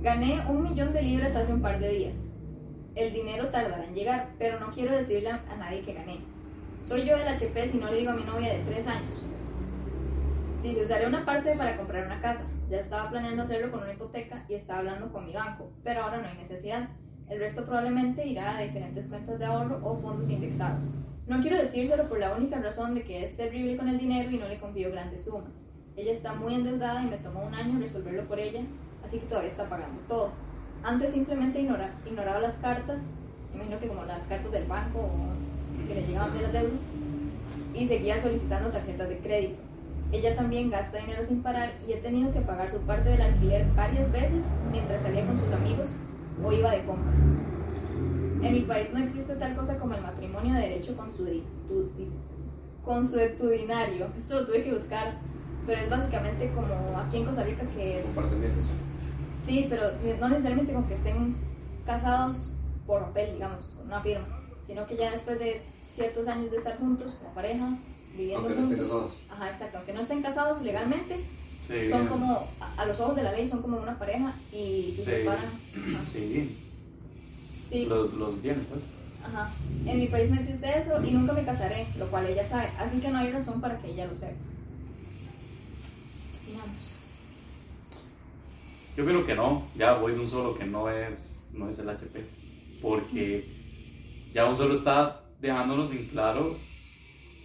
Gané 0.00 0.44
un 0.48 0.62
millón 0.62 0.92
de 0.92 1.02
libras 1.02 1.36
hace 1.36 1.52
un 1.52 1.62
par 1.62 1.78
de 1.78 1.88
días. 1.88 2.30
El 2.94 3.12
dinero 3.12 3.48
tardará 3.48 3.84
en 3.84 3.94
llegar, 3.94 4.30
pero 4.38 4.60
no 4.60 4.70
quiero 4.70 4.94
decirle 4.94 5.30
a, 5.30 5.56
nadie 5.58 5.82
que 5.82 5.94
gané. 5.94 6.20
Soy 6.82 7.04
yo 7.06 7.16
el 7.16 7.26
HP 7.26 7.68
si 7.68 7.78
no 7.78 7.90
le 7.90 7.98
digo 7.98 8.10
a 8.10 8.16
mi 8.16 8.24
novia 8.24 8.52
de 8.52 8.64
tres 8.64 8.86
años. 8.86 9.28
Dice, 10.62 10.82
usaré 10.82 11.06
una 11.06 11.24
parte 11.24 11.56
para 11.56 11.76
comprar 11.76 12.06
una 12.06 12.20
casa. 12.20 12.46
Ya 12.68 12.78
estaba 12.78 13.10
planeando 13.10 13.42
hacerlo 13.42 13.70
con 13.70 13.82
una 13.82 13.94
hipoteca 13.94 14.44
y 14.48 14.54
estaba 14.54 14.80
hablando 14.80 15.10
con 15.12 15.26
mi 15.26 15.32
banco, 15.32 15.70
pero 15.82 16.02
ahora 16.02 16.20
no 16.20 16.28
hay 16.28 16.36
necesidad. 16.36 16.88
El 17.32 17.38
resto 17.38 17.64
probablemente 17.64 18.26
irá 18.26 18.58
a 18.58 18.60
diferentes 18.60 19.06
cuentas 19.06 19.38
de 19.38 19.46
ahorro 19.46 19.80
o 19.82 19.96
fondos 19.96 20.28
indexados. 20.28 20.84
No 21.26 21.40
quiero 21.40 21.56
decírselo 21.56 22.06
por 22.06 22.18
la 22.18 22.34
única 22.34 22.60
razón 22.60 22.94
de 22.94 23.04
que 23.04 23.22
es 23.22 23.38
terrible 23.38 23.78
con 23.78 23.88
el 23.88 23.96
dinero 23.96 24.30
y 24.30 24.36
no 24.36 24.46
le 24.48 24.58
confío 24.58 24.90
grandes 24.90 25.24
sumas. 25.24 25.64
Ella 25.96 26.12
está 26.12 26.34
muy 26.34 26.52
endeudada 26.52 27.02
y 27.02 27.06
me 27.06 27.16
tomó 27.16 27.42
un 27.42 27.54
año 27.54 27.78
resolverlo 27.78 28.28
por 28.28 28.38
ella, 28.38 28.60
así 29.02 29.18
que 29.18 29.24
todavía 29.24 29.48
está 29.48 29.66
pagando 29.66 29.98
todo. 30.06 30.32
Antes 30.82 31.12
simplemente 31.12 31.58
ignora- 31.58 31.94
ignoraba 32.04 32.38
las 32.38 32.56
cartas, 32.56 33.08
imagino 33.54 33.78
que 33.78 33.88
como 33.88 34.04
las 34.04 34.26
cartas 34.26 34.52
del 34.52 34.66
banco 34.66 34.98
o 34.98 35.88
que 35.88 35.94
le 35.94 36.06
llegaban 36.06 36.34
de 36.34 36.42
las 36.42 36.52
deudas, 36.52 36.80
y 37.74 37.86
seguía 37.86 38.20
solicitando 38.20 38.68
tarjetas 38.68 39.08
de 39.08 39.16
crédito. 39.20 39.58
Ella 40.12 40.36
también 40.36 40.68
gasta 40.68 40.98
dinero 40.98 41.24
sin 41.24 41.42
parar 41.42 41.72
y 41.88 41.92
he 41.92 41.96
tenido 41.96 42.30
que 42.30 42.40
pagar 42.42 42.70
su 42.70 42.80
parte 42.80 43.08
del 43.08 43.22
alquiler 43.22 43.64
varias 43.74 44.12
veces 44.12 44.52
mientras 44.70 45.00
salía 45.00 45.24
con 45.24 45.38
sus 45.38 45.50
amigos 45.50 45.96
o 46.44 46.52
iba 46.52 46.70
de 46.70 46.84
compras. 46.84 47.16
En 48.42 48.52
mi 48.52 48.60
país 48.62 48.92
no 48.92 48.98
existe 49.00 49.34
tal 49.36 49.54
cosa 49.54 49.78
como 49.78 49.94
el 49.94 50.02
matrimonio 50.02 50.54
de 50.54 50.60
derecho 50.62 50.96
consuetu- 50.96 51.88
consuetudinario. 52.84 54.06
Esto 54.18 54.40
lo 54.40 54.46
tuve 54.46 54.64
que 54.64 54.72
buscar, 54.72 55.14
pero 55.66 55.80
es 55.80 55.88
básicamente 55.90 56.50
como 56.54 56.98
aquí 56.98 57.18
en 57.18 57.24
Costa 57.26 57.44
Rica 57.44 57.62
que 57.76 58.02
Comparten. 58.04 58.52
Sí, 59.44 59.66
pero 59.68 59.84
no 60.20 60.28
necesariamente 60.28 60.72
con 60.72 60.84
que 60.84 60.94
estén 60.94 61.34
casados 61.86 62.54
por 62.86 63.02
papel, 63.02 63.34
digamos, 63.34 63.66
con 63.76 63.86
una 63.86 64.00
firma, 64.00 64.26
sino 64.66 64.86
que 64.86 64.96
ya 64.96 65.10
después 65.10 65.38
de 65.38 65.60
ciertos 65.88 66.26
años 66.28 66.50
de 66.50 66.56
estar 66.58 66.78
juntos 66.78 67.14
como 67.20 67.34
pareja, 67.34 67.76
viviendo 68.16 68.38
Aunque 68.48 68.54
no 68.56 68.62
estén 68.62 68.78
juntos. 68.78 68.92
casados. 69.12 69.16
Ajá, 69.32 69.50
exacto, 69.50 69.76
aunque 69.78 69.92
no 69.92 70.00
estén 70.00 70.22
casados 70.22 70.62
legalmente, 70.62 71.16
Sí, 71.72 71.88
son 71.90 72.06
como, 72.06 72.48
a, 72.76 72.84
los 72.84 73.00
ojos 73.00 73.16
de 73.16 73.22
la 73.22 73.32
ley, 73.32 73.48
son 73.48 73.62
como 73.62 73.78
una 73.78 73.98
pareja 73.98 74.32
y 74.52 74.92
si 74.96 74.96
se 74.96 75.04
Sí. 75.04 75.10
separan. 75.10 75.44
Sí, 76.04 76.56
Sí, 77.70 77.86
los, 77.86 78.12
los 78.14 78.42
bienes, 78.42 78.64
pues. 78.68 78.82
ajá. 79.24 79.50
En 79.86 79.98
mi 79.98 80.06
país 80.08 80.30
no 80.30 80.36
existe 80.40 80.78
eso 80.78 81.02
y 81.02 81.10
nunca 81.12 81.32
me 81.32 81.44
casaré, 81.44 81.86
lo 81.98 82.06
cual 82.08 82.26
ella 82.26 82.44
sabe, 82.44 82.68
así 82.78 82.98
que 82.98 83.08
no 83.08 83.18
hay 83.18 83.30
razón 83.32 83.60
para 83.62 83.78
que 83.80 83.90
ella 83.92 84.06
lo 84.06 84.14
sepa. 84.14 84.32
Digamos. 86.46 86.98
Yo 88.96 89.04
creo 89.06 89.24
que 89.24 89.34
no, 89.34 89.62
ya 89.74 89.94
voy 89.94 90.12
de 90.12 90.20
un 90.20 90.28
solo 90.28 90.54
que 90.54 90.64
no 90.66 90.90
es, 90.90 91.46
no 91.54 91.70
es 91.70 91.78
el 91.78 91.88
HP, 91.88 92.20
porque 92.82 93.46
ya 94.34 94.44
un 94.46 94.54
solo 94.54 94.74
está 94.74 95.22
dejándonos 95.40 95.90
en 95.92 96.06
claro 96.08 96.54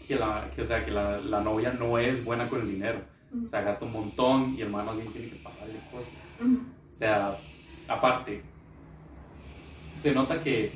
que, 0.08 0.16
la, 0.18 0.50
que, 0.56 0.62
o 0.62 0.66
sea, 0.66 0.84
que 0.84 0.92
la, 0.92 1.20
la 1.22 1.42
novia 1.42 1.72
no 1.80 1.98
es 1.98 2.26
buena 2.26 2.50
con 2.50 2.60
el 2.62 2.70
dinero. 2.70 3.00
O 3.46 3.48
sea, 3.48 3.62
gasta 3.62 3.86
un 3.86 3.92
montón 3.94 4.56
y 4.58 4.62
el 4.62 4.70
man 4.70 4.86
más 4.86 4.96
bien 4.96 5.08
tiene 5.12 5.28
que 5.30 5.36
pagarle 5.38 5.76
cosas. 5.92 6.14
O 6.42 6.94
sea, 6.96 7.36
aparte, 7.88 8.42
se 10.00 10.14
nota 10.14 10.42
que 10.42 10.72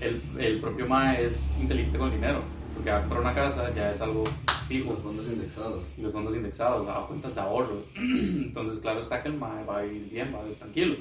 el, 0.00 0.20
el 0.38 0.60
propio 0.60 0.86
MAE 0.86 1.24
es 1.26 1.56
inteligente 1.60 1.98
con 1.98 2.08
el 2.08 2.14
dinero, 2.16 2.42
porque 2.74 2.90
va 2.90 2.98
a 2.98 3.00
comprar 3.00 3.20
una 3.20 3.34
casa 3.34 3.72
ya 3.74 3.90
es 3.90 4.00
algo 4.00 4.24
fijo, 4.68 4.92
Los 4.92 5.02
fondos 5.02 5.26
indexados. 5.26 5.84
y 5.96 6.02
los 6.02 6.12
fondos 6.12 6.34
indexados, 6.34 6.88
a 6.88 7.06
cuentas 7.06 7.34
de 7.34 7.40
ahorro. 7.40 7.82
Entonces, 7.96 8.80
claro 8.80 9.00
está 9.00 9.22
que 9.22 9.28
el 9.28 9.36
MAE 9.36 9.64
va 9.64 9.78
a 9.78 9.82
vivir 9.82 10.08
bien, 10.10 10.32
va 10.34 10.38
a 10.40 10.42
vivir 10.42 10.58
tranquilo. 10.58 10.96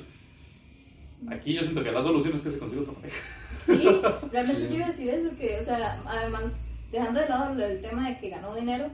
Aquí 1.29 1.53
yo 1.53 1.61
siento 1.61 1.83
que 1.83 1.91
la 1.91 2.01
solución 2.01 2.35
es 2.35 2.41
que 2.41 2.51
se 2.51 2.59
consiga 2.59 2.81
otra 2.81 2.93
pareja. 2.93 3.17
Sí, 3.65 4.01
realmente 4.31 4.61
Sí. 4.61 4.67
yo 4.69 4.75
iba 4.75 4.85
a 4.85 4.89
decir 4.89 5.09
eso, 5.09 5.35
que, 5.37 5.59
o 5.59 5.63
sea, 5.63 6.01
además, 6.05 6.61
dejando 6.91 7.19
de 7.19 7.29
lado 7.29 7.63
el 7.65 7.81
tema 7.81 8.09
de 8.09 8.19
que 8.19 8.29
ganó 8.29 8.53
dinero, 8.53 8.89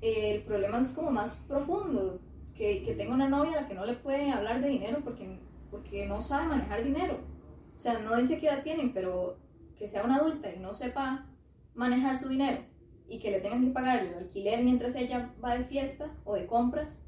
el 0.00 0.42
problema 0.42 0.80
es 0.80 0.92
como 0.92 1.10
más 1.10 1.36
profundo, 1.48 2.20
que, 2.54 2.82
que 2.84 2.94
tenga 2.94 3.14
una 3.14 3.28
novia 3.28 3.58
a 3.58 3.62
la 3.62 3.68
que 3.68 3.74
no 3.74 3.84
le 3.84 3.94
puede 3.94 4.30
hablar 4.30 4.60
de 4.62 4.68
dinero 4.68 4.98
porque, 5.04 5.38
porque 5.70 6.06
no 6.06 6.22
sabe 6.22 6.48
manejar 6.48 6.82
dinero. 6.84 7.18
O 7.76 7.78
sea, 7.78 7.98
no 7.98 8.16
dice 8.16 8.38
qué 8.38 8.46
edad 8.48 8.62
tienen, 8.62 8.92
pero 8.94 9.36
que 9.78 9.88
sea 9.88 10.04
una 10.04 10.16
adulta 10.16 10.50
y 10.54 10.58
no 10.58 10.72
sepa 10.72 11.26
manejar 11.74 12.16
su 12.16 12.28
dinero 12.30 12.62
y 13.08 13.18
que 13.18 13.30
le 13.30 13.40
tengan 13.40 13.62
que 13.64 13.70
pagar 13.72 14.02
el 14.04 14.14
alquiler 14.14 14.64
mientras 14.64 14.96
ella 14.96 15.30
va 15.44 15.56
de 15.58 15.64
fiesta 15.64 16.10
o 16.24 16.34
de 16.34 16.46
compras. 16.46 17.02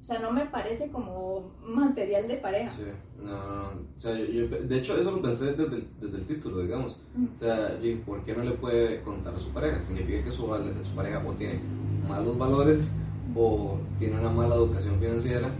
O 0.00 0.04
sea, 0.04 0.18
no 0.20 0.30
me 0.30 0.44
parece 0.46 0.90
como 0.90 1.54
material 1.64 2.28
de 2.28 2.36
pareja. 2.36 2.68
Sí, 2.68 2.82
no, 3.18 3.24
no. 3.72 3.80
O 3.96 4.00
sea, 4.00 4.14
yo, 4.14 4.24
yo- 4.26 4.48
de 4.48 4.76
hecho, 4.78 4.98
eso 5.00 5.10
lo 5.10 5.22
pensé 5.22 5.54
desde 5.54 5.76
el, 5.76 5.88
desde 5.98 6.18
el 6.18 6.26
título, 6.26 6.60
digamos. 6.60 6.98
O 7.34 7.36
sea, 7.36 7.78
¿por 8.06 8.22
qué 8.24 8.34
no 8.34 8.44
le 8.44 8.52
puede 8.52 9.02
contar 9.02 9.34
a 9.34 9.38
su 9.40 9.48
pareja? 9.50 9.80
Significa 9.80 10.22
que 10.24 10.30
su, 10.30 10.46
su 10.82 10.94
pareja 10.94 11.22
o 11.26 11.32
tiene 11.32 11.60
malos 12.08 12.38
valores 12.38 12.90
o 13.34 13.78
tiene 13.98 14.18
una 14.20 14.30
mala 14.30 14.54
educación 14.54 14.98
financiera 15.00 15.50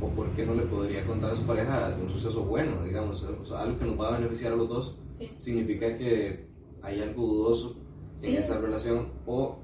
o 0.00 0.08
por 0.08 0.28
qué 0.30 0.46
no 0.46 0.54
le 0.54 0.62
podría 0.62 1.06
contar 1.06 1.32
a 1.32 1.36
su 1.36 1.42
pareja 1.42 1.90
de 1.90 2.02
un 2.02 2.10
suceso 2.10 2.44
bueno, 2.44 2.82
digamos, 2.84 3.22
o 3.24 3.44
sea, 3.44 3.60
algo 3.62 3.78
que 3.78 3.84
nos 3.84 4.00
va 4.00 4.08
a 4.08 4.18
beneficiar 4.18 4.52
a 4.52 4.56
los 4.56 4.68
dos. 4.68 4.96
Sí. 5.18 5.30
Significa 5.38 5.96
que 5.98 6.48
hay 6.82 7.00
algo 7.02 7.26
dudoso 7.26 7.76
Sí. 8.16 8.28
en 8.28 8.36
esa 8.36 8.58
relación 8.60 9.08
o 9.26 9.58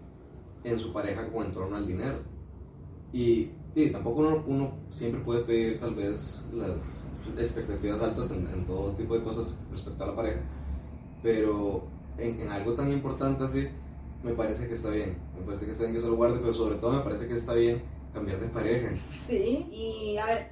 en 0.65 0.79
su 0.79 0.93
pareja 0.93 1.29
con 1.31 1.47
en 1.47 1.53
torno 1.53 1.77
al 1.77 1.87
dinero. 1.87 2.17
Y, 3.13 3.51
y 3.75 3.91
tampoco 3.91 4.21
uno, 4.21 4.45
uno 4.47 4.73
siempre 4.91 5.21
puede 5.23 5.41
pedir 5.45 5.79
tal 5.81 5.95
vez 5.95 6.47
las 6.53 7.05
expectativas 7.39 8.01
altas 8.03 8.31
en, 8.33 8.47
en 8.49 8.65
todo 8.67 8.93
tipo 8.93 9.15
de 9.15 9.23
cosas 9.23 9.61
respecto 9.71 10.05
a 10.05 10.07
la 10.09 10.17
pareja, 10.17 10.41
pero 11.23 11.85
en, 12.19 12.41
en 12.41 12.49
algo 12.51 12.73
tan 12.75 12.91
importante 12.93 13.45
así, 13.45 13.69
me 14.27 14.33
parece 14.35 14.67
que 14.69 14.75
está 14.75 14.91
bien. 14.91 15.17
Me 15.39 15.45
parece 15.45 15.65
que 15.67 15.71
está 15.73 15.85
bien 15.85 15.95
que 15.95 16.01
se 16.01 16.09
lo 16.09 16.17
guarde, 16.17 16.39
pero 16.41 16.53
sobre 16.53 16.77
todo 16.77 16.93
me 16.93 17.01
parece 17.03 17.29
que 17.29 17.37
está 17.37 17.55
bien 17.55 17.83
cambiar 18.13 18.41
de 18.41 18.49
pareja. 18.49 18.89
Sí, 19.11 19.67
y 19.71 20.17
a 20.19 20.27
ver, 20.27 20.51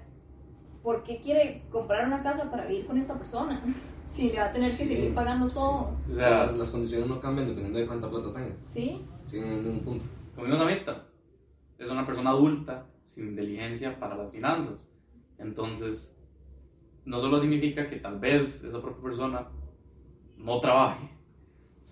¿por 0.83 1.03
qué 1.03 1.19
quiere 1.21 1.63
comprar 1.71 2.07
una 2.07 2.23
casa 2.23 2.51
para 2.51 2.67
vivir 2.67 2.87
con 2.87 2.97
esta 2.99 3.15
persona? 3.19 3.61
Si 4.07 4.31
le 4.31 4.39
va 4.39 4.45
a 4.45 4.53
tener 4.53 4.71
que 4.71 4.77
Sí, 4.85 4.87
seguir 4.95 5.13
pagando 5.15 5.49
todo. 5.49 5.71
O 5.71 5.97
O 6.09 6.15
sea, 6.15 6.31
las, 6.47 6.57
las 6.57 6.71
condiciones 6.71 7.09
no 7.09 7.19
cambian 7.19 7.49
dependiendo 7.49 7.81
de 7.81 7.87
cuánta 7.87 8.09
plata 8.09 8.33
tenga. 8.33 8.55
Sí, 8.65 9.05
Siguen 9.25 9.49
en 9.49 9.67
un 9.67 9.81
punto. 9.81 10.05
como 10.37 10.47
digo 10.47 10.57
Samita, 10.59 11.07
es 11.79 11.89
una 11.91 12.07
persona 12.07 12.31
adulta 12.31 12.87
sin 13.03 13.31
inteligencia 13.31 13.99
para 13.99 14.15
las 14.15 14.31
finanzas. 14.31 14.87
Entonces, 15.39 16.23
no 17.05 17.19
solo 17.19 17.41
significa 17.41 17.89
que 17.91 17.97
tal 17.97 18.21
vez 18.21 18.63
esa 18.63 18.81
propia 18.81 19.03
persona 19.03 19.49
no 20.37 20.61
trabaje, 20.61 21.09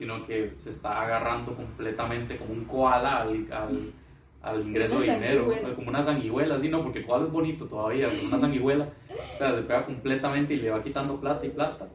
sino 0.03 0.21
que 0.27 0.53
se 0.53 0.71
está 0.71 1.01
agarrando 1.01 1.55
completamente 1.55 2.37
como 2.37 2.53
un 2.55 2.65
koala 2.65 3.19
al, 3.23 3.47
al, 3.53 3.93
al 4.43 4.67
ingreso 4.67 4.99
de 4.99 5.15
dinero, 5.15 5.49
como 5.77 5.91
una 5.91 6.03
sanguijuela, 6.03 6.59
sí, 6.59 6.69
no, 6.69 6.83
porque 6.83 7.07
koala 7.07 7.27
es 7.27 7.31
bonito 7.31 7.67
todavía, 7.67 8.09
pero 8.11 8.27
una 8.27 8.37
sanguijuela, 8.37 8.89
o 9.11 9.37
sea, 9.39 9.55
se 9.55 9.63
pega 9.63 9.87
completamente 9.87 10.55
y 10.55 10.57
le 10.57 10.71
va 10.71 10.83
quitando 10.83 11.21
plata 11.21 11.47
y 11.47 11.51
plata. 11.51 11.89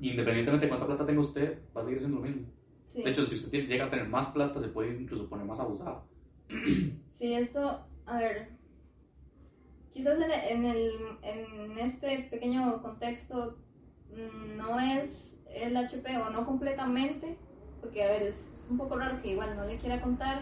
Independientemente 0.00 0.66
de 0.66 0.68
cuánta 0.68 0.84
plata 0.86 1.06
tenga 1.06 1.22
usted, 1.22 1.60
va 1.74 1.80
a 1.80 1.84
seguir 1.84 2.00
siendo 2.00 2.18
lo 2.18 2.24
mismo. 2.26 2.42
sí. 2.84 3.02
De 3.02 3.08
hecho, 3.10 3.24
si 3.24 3.36
usted 3.36 3.50
tiene- 3.50 3.68
llega 3.68 3.86
a 3.86 3.90
tener 3.90 4.06
más 4.06 4.26
plata, 4.26 4.60
se 4.60 4.68
puede 4.68 4.94
incluso 4.94 5.26
poner 5.26 5.46
más 5.46 5.60
abusado. 5.60 6.04
Sí, 7.08 7.32
esto, 7.32 7.86
a 8.04 8.18
ver, 8.18 8.48
quizás 9.94 10.18
en, 10.18 10.30
en, 10.30 10.64
el, 10.66 10.90
en 11.22 11.78
este 11.78 12.28
pequeño 12.30 12.82
contexto 12.82 13.56
mm, 14.12 14.56
no 14.58 14.78
es 14.78 15.33
el 15.54 15.76
HP 15.76 16.16
o 16.18 16.30
no 16.30 16.44
completamente, 16.44 17.36
porque 17.80 18.04
a 18.04 18.08
ver, 18.08 18.22
es, 18.22 18.52
es 18.54 18.70
un 18.70 18.78
poco 18.78 18.96
raro 18.96 19.20
que 19.22 19.28
igual 19.32 19.56
no 19.56 19.64
le 19.64 19.76
quiera 19.76 20.00
contar, 20.00 20.40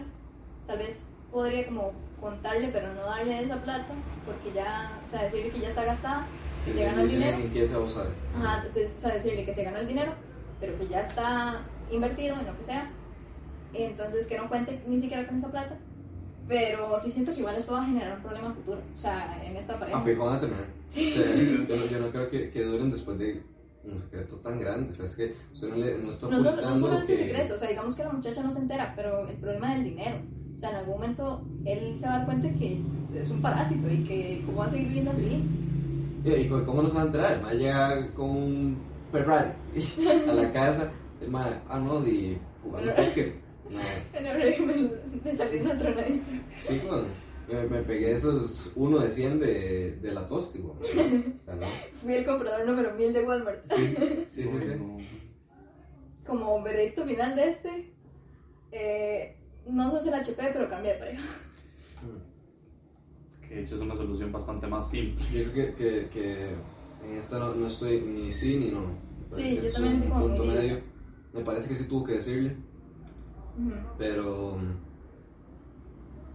tal 0.67 0.77
vez 0.79 1.05
podría 1.31 1.65
como 1.67 1.91
contarle 2.21 2.69
pero 2.71 2.93
no 2.93 3.01
darle 3.03 3.41
esa 3.43 3.61
plata, 3.61 3.93
porque 4.25 4.53
ya, 4.53 4.99
o 5.03 5.07
sea, 5.07 5.23
decirle 5.23 5.49
que 5.51 5.59
ya 5.59 5.69
está 5.69 5.83
gastada, 5.83 6.25
que 6.63 6.71
Sí, 6.71 6.77
se 6.77 6.85
ganó 6.85 7.01
el 7.01 7.09
dinero. 7.09 7.37
va 7.37 7.75
a 7.77 7.79
usar. 7.79 8.07
Ajá, 8.37 8.65
o 8.65 8.97
sea, 8.97 9.13
decirle 9.15 9.43
que 9.45 9.53
se 9.53 9.63
ganó 9.63 9.77
el 9.77 9.87
dinero, 9.87 10.13
pero 10.59 10.77
que 10.77 10.87
ya 10.87 11.01
está 11.01 11.59
invertido 11.91 12.39
en 12.39 12.45
lo 12.47 12.57
que 12.57 12.63
sea. 12.63 12.89
Entonces, 13.73 14.27
que 14.27 14.37
no 14.37 14.47
cuente 14.47 14.81
ni 14.87 14.99
siquiera 14.99 15.27
con 15.27 15.37
esa 15.37 15.51
plata. 15.51 15.77
Pero 16.47 16.97
sí 16.99 17.09
siento 17.09 17.33
que 17.33 17.39
igual 17.39 17.55
esto 17.55 17.73
va 17.73 17.81
a 17.81 17.85
generar 17.85 18.15
un 18.17 18.23
problema 18.23 18.53
futuro. 18.53 18.81
O 18.93 18.97
sea, 18.97 19.41
en 19.43 19.55
esta 19.57 19.77
pareja. 19.79 19.97
A 19.97 20.01
fijo 20.01 20.25
van 20.25 20.35
a 20.35 20.39
terminar. 20.39 20.65
Sí. 20.87 21.13
O 21.17 21.23
sea, 21.23 21.35
yo, 21.35 21.75
no, 21.75 21.85
yo 21.85 21.99
no 21.99 22.09
creo 22.11 22.29
que, 22.29 22.49
que 22.51 22.63
duren 22.63 22.91
después 22.91 23.17
de 23.17 23.41
un 23.85 23.99
secreto 23.99 24.37
tan 24.37 24.59
grande. 24.59 24.89
O 24.89 24.93
sea, 24.93 25.05
es 25.05 25.15
que 25.15 25.35
usted 25.53 25.69
no, 25.69 25.75
le, 25.75 25.97
no 25.99 26.09
está 26.09 26.27
No 26.29 26.41
solo, 26.43 26.61
no 26.61 26.79
solo 26.79 26.93
lo 26.93 26.99
ese 27.01 27.15
que- 27.17 27.23
secreto, 27.25 27.55
o 27.55 27.57
sea, 27.57 27.69
digamos 27.69 27.95
que 27.95 28.03
la 28.03 28.11
muchacha 28.13 28.43
no 28.43 28.51
se 28.51 28.59
entera, 28.59 28.93
pero 28.95 29.27
el 29.27 29.35
problema 29.37 29.73
del 29.75 29.83
dinero. 29.83 30.17
O 30.55 30.59
sea, 30.59 30.69
en 30.69 30.75
algún 30.77 30.93
momento 30.95 31.45
él 31.65 31.97
se 31.99 32.07
va 32.07 32.13
a 32.15 32.17
dar 32.19 32.25
cuenta 32.25 32.49
que 32.57 32.81
es 33.15 33.29
un 33.29 33.41
parásito 33.41 33.91
y 33.91 34.03
que 34.03 34.41
cómo 34.45 34.59
va 34.59 34.65
a 34.65 34.69
seguir 34.69 34.87
viviendo 34.87 35.11
así. 35.11 35.43
¿Y, 36.25 36.29
y 36.31 36.47
cómo 36.47 36.81
nos 36.83 36.95
va 36.95 37.01
a 37.01 37.05
enterar? 37.05 37.31
El 37.33 37.41
man 37.41 37.57
llega 37.57 38.07
con 38.13 38.29
un 38.29 38.77
Ferrari 39.11 39.49
a 40.29 40.33
la 40.33 40.53
casa. 40.53 40.91
El 41.21 41.29
man, 41.29 41.61
ah, 41.69 41.79
no, 41.79 41.99
de 42.01 42.37
jugando 42.63 42.95
póker. 42.95 43.43
No, 43.73 43.79
Me, 45.23 45.35
salió 45.35 45.63
una 45.63 45.77
tronadita. 45.77 46.25
sí, 46.55 46.79
con, 46.87 47.05
me, 47.51 47.63
me 47.67 47.83
pegué 47.83 48.11
esos 48.13 48.71
1 48.75 48.99
de 48.99 49.11
100 49.11 49.39
de, 49.39 49.91
de 50.01 50.13
la 50.13 50.25
Tóstigo. 50.27 50.77
O 50.79 50.83
sea, 50.83 51.55
no. 51.55 51.65
Fui 52.01 52.13
el 52.13 52.25
comprador 52.25 52.65
número 52.65 52.93
1000 52.93 53.13
de 53.13 53.23
Walmart. 53.23 53.65
Sí, 53.65 53.95
sí, 54.29 54.43
sí. 54.43 54.43
Sí. 54.61 54.75
no. 54.77 54.97
Como 56.25 56.61
veredicto 56.63 57.05
final 57.05 57.35
de 57.35 57.47
este, 57.49 57.93
eh, 58.71 59.37
no 59.67 59.91
sos 59.91 60.07
el 60.07 60.13
HP, 60.13 60.51
pero 60.53 60.69
cambia 60.69 60.93
de 60.93 60.99
pareja. 60.99 61.23
Que 63.47 63.55
de 63.55 63.61
hecho 63.63 63.75
es 63.75 63.81
una 63.81 63.95
solución 63.95 64.31
bastante 64.31 64.67
más 64.67 64.89
simple. 64.89 65.23
Yo 65.33 65.51
creo 65.51 65.53
que, 65.53 65.75
que, 65.75 66.09
que 66.09 66.55
en 67.03 67.13
esta 67.17 67.39
no, 67.39 67.53
no 67.55 67.67
estoy 67.67 68.01
ni 68.01 68.31
sí 68.31 68.57
ni 68.57 68.71
no. 68.71 68.97
Sí, 69.33 69.59
yo 69.61 69.71
también 69.71 69.99
soy 69.99 70.07
como 70.07 70.27
punto 70.27 70.45
medio. 70.45 70.79
Me 71.33 71.41
parece 71.43 71.67
que 71.67 71.75
sí 71.75 71.85
tuvo 71.85 72.05
que 72.05 72.13
decirle, 72.13 72.55
Ujú. 73.57 73.73
pero 73.97 74.57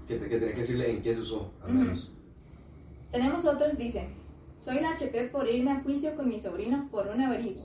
que, 0.09 0.17
te- 0.17 0.29
que 0.29 0.39
tenía 0.39 0.55
que 0.55 0.61
decirle 0.63 0.91
en 0.91 1.03
qué 1.03 1.15
se 1.15 1.21
usó, 1.21 1.53
al 1.63 1.73
menos. 1.75 2.11
Tenemos 3.13 3.45
otros, 3.47 3.77
dicen, 3.79 4.09
soy 4.59 4.81
la 4.81 4.93
HP 4.93 5.29
por 5.29 5.47
irme 5.49 5.71
a 5.73 5.81
juicio 5.83 6.15
con 6.17 6.29
mi 6.29 6.41
sobrina 6.41 6.89
por 6.91 7.07
un 7.09 7.21
abrigo. 7.21 7.63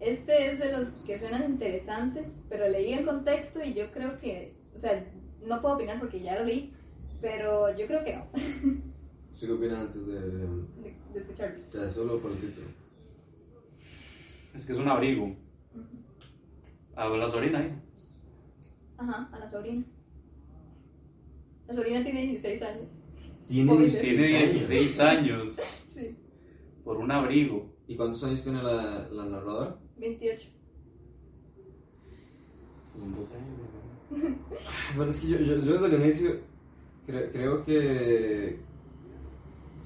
Este 0.00 0.50
es 0.50 0.58
de 0.58 0.72
los 0.72 0.88
que 1.06 1.18
suenan 1.18 1.44
interesantes, 1.44 2.42
pero 2.48 2.68
leí 2.68 2.92
el 2.92 3.04
contexto 3.04 3.62
y 3.64 3.72
yo 3.74 3.90
creo 3.92 4.18
que, 4.18 4.54
o 4.74 4.78
sea, 4.78 5.04
no 5.46 5.60
puedo 5.62 5.76
opinar 5.76 5.98
porque 6.00 6.20
ya 6.20 6.38
lo 6.38 6.44
leí, 6.44 6.72
pero 7.20 7.76
yo 7.76 7.86
creo 7.86 8.04
que 8.04 8.16
no, 8.16 8.26
¿Sí 9.32 9.46
qué 9.46 9.52
opinas 9.52 9.78
antes 9.78 10.06
de, 10.06 10.20
de, 10.20 10.38
de, 10.38 10.94
de 11.14 11.18
escucharlo. 11.18 11.58
o 11.68 11.72
sea, 11.72 11.88
solo 11.88 12.20
por 12.20 12.32
el 12.32 12.38
título? 12.38 12.66
Es 14.54 14.66
que 14.66 14.72
es 14.72 14.78
un 14.78 14.88
abrigo. 14.88 15.34
A 16.94 17.08
la 17.08 17.26
sobrina 17.28 17.60
ahí. 17.60 17.72
Ajá, 18.98 19.28
a 19.32 19.38
la 19.38 19.48
sobrina. 19.48 19.84
La 21.72 21.76
sobrina 21.76 22.04
tiene 22.04 22.26
16 22.26 22.62
años. 22.62 22.88
Tiene 23.48 23.72
Spoiler. 23.72 24.00
Tiene 24.02 24.26
16 24.26 25.00
años 25.00 25.56
Sí, 25.88 26.14
por 26.84 26.98
un 26.98 27.10
abrigo. 27.10 27.72
¿Y 27.88 27.96
cuántos 27.96 28.22
años 28.24 28.42
tiene 28.42 28.62
la, 28.62 29.08
la 29.10 29.24
narradora? 29.24 29.78
28. 29.96 30.48
Son 32.92 33.14
12 33.16 33.34
años. 33.36 33.46
Bueno, 34.96 35.10
es 35.10 35.18
que 35.20 35.28
yo, 35.28 35.38
yo, 35.38 35.56
yo 35.64 35.80
desde 35.80 35.96
el 35.96 36.02
inicio 36.02 36.30
cre- 37.08 37.30
creo 37.32 37.64
que, 37.64 38.58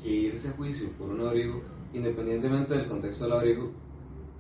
que 0.02 0.08
irse 0.10 0.48
a 0.48 0.52
juicio 0.54 0.88
por 0.98 1.10
un 1.10 1.20
abrigo, 1.20 1.62
independientemente 1.94 2.76
del 2.76 2.88
contexto 2.88 3.24
del 3.26 3.34
abrigo, 3.34 3.70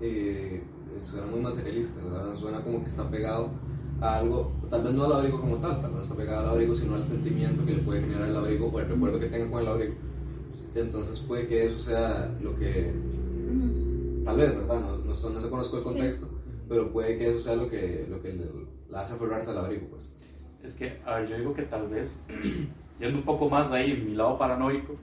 eh, 0.00 0.64
suena 0.98 1.26
muy 1.28 1.38
materialista, 1.38 2.02
¿verdad? 2.02 2.34
suena 2.34 2.64
como 2.64 2.82
que 2.82 2.88
está 2.88 3.08
pegado 3.08 3.52
a 4.00 4.18
algo, 4.18 4.52
tal 4.70 4.82
vez 4.82 4.92
no 4.92 5.04
al 5.04 5.12
abrigo 5.14 5.40
como 5.40 5.56
tal, 5.56 5.80
tal 5.80 5.90
vez 5.90 5.92
no 5.98 6.02
está 6.02 6.14
pegado 6.16 6.40
al 6.40 6.48
abrigo, 6.50 6.74
sino 6.74 6.94
al 6.94 7.04
sentimiento 7.04 7.64
que 7.64 7.72
le 7.74 7.82
puede 7.82 8.00
generar 8.02 8.28
el 8.28 8.36
abrigo 8.36 8.66
o 8.68 8.80
el 8.80 8.88
recuerdo 8.88 9.18
que 9.18 9.26
tenga 9.26 9.50
con 9.50 9.62
el 9.62 9.68
abrigo. 9.68 9.94
Entonces 10.74 11.18
puede 11.20 11.46
que 11.46 11.64
eso 11.64 11.78
sea 11.78 12.30
lo 12.42 12.54
que, 12.56 12.92
Ujú. 13.48 14.24
tal 14.24 14.36
vez, 14.36 14.54
¿verdad? 14.54 14.80
No, 14.80 14.96
no, 14.98 15.04
no 15.04 15.14
se 15.14 15.50
conozco 15.50 15.76
el 15.78 15.82
Sí. 15.82 15.88
contexto, 15.88 16.28
pero 16.68 16.92
puede 16.92 17.16
que 17.18 17.30
eso 17.30 17.38
sea 17.38 17.56
lo 17.56 17.68
que, 17.70 18.06
lo 18.10 18.20
que 18.20 18.32
le- 18.34 18.66
la 18.90 19.00
hace 19.00 19.14
aferrarse 19.14 19.50
al 19.50 19.58
abrigo, 19.58 19.86
pues. 19.90 20.12
Es 20.62 20.74
que, 20.74 21.00
a 21.06 21.16
ver, 21.16 21.28
yo 21.28 21.38
digo 21.38 21.54
que 21.54 21.62
tal 21.62 21.88
vez, 21.88 22.22
yendo 23.00 23.18
un 23.18 23.24
poco 23.24 23.48
más 23.48 23.72
ahí 23.72 23.92
en 23.92 24.04
mi 24.06 24.14
lado 24.14 24.36
paranoico, 24.36 24.94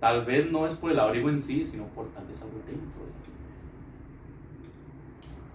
tal 0.00 0.24
vez 0.24 0.50
no 0.50 0.66
es 0.66 0.74
por 0.74 0.90
el 0.90 0.98
abrigo 0.98 1.28
en 1.30 1.38
sí, 1.40 1.64
sino 1.64 1.84
por 1.88 2.08
tal 2.08 2.26
vez 2.26 2.40
algo 2.42 2.58
dentro. 2.66 3.04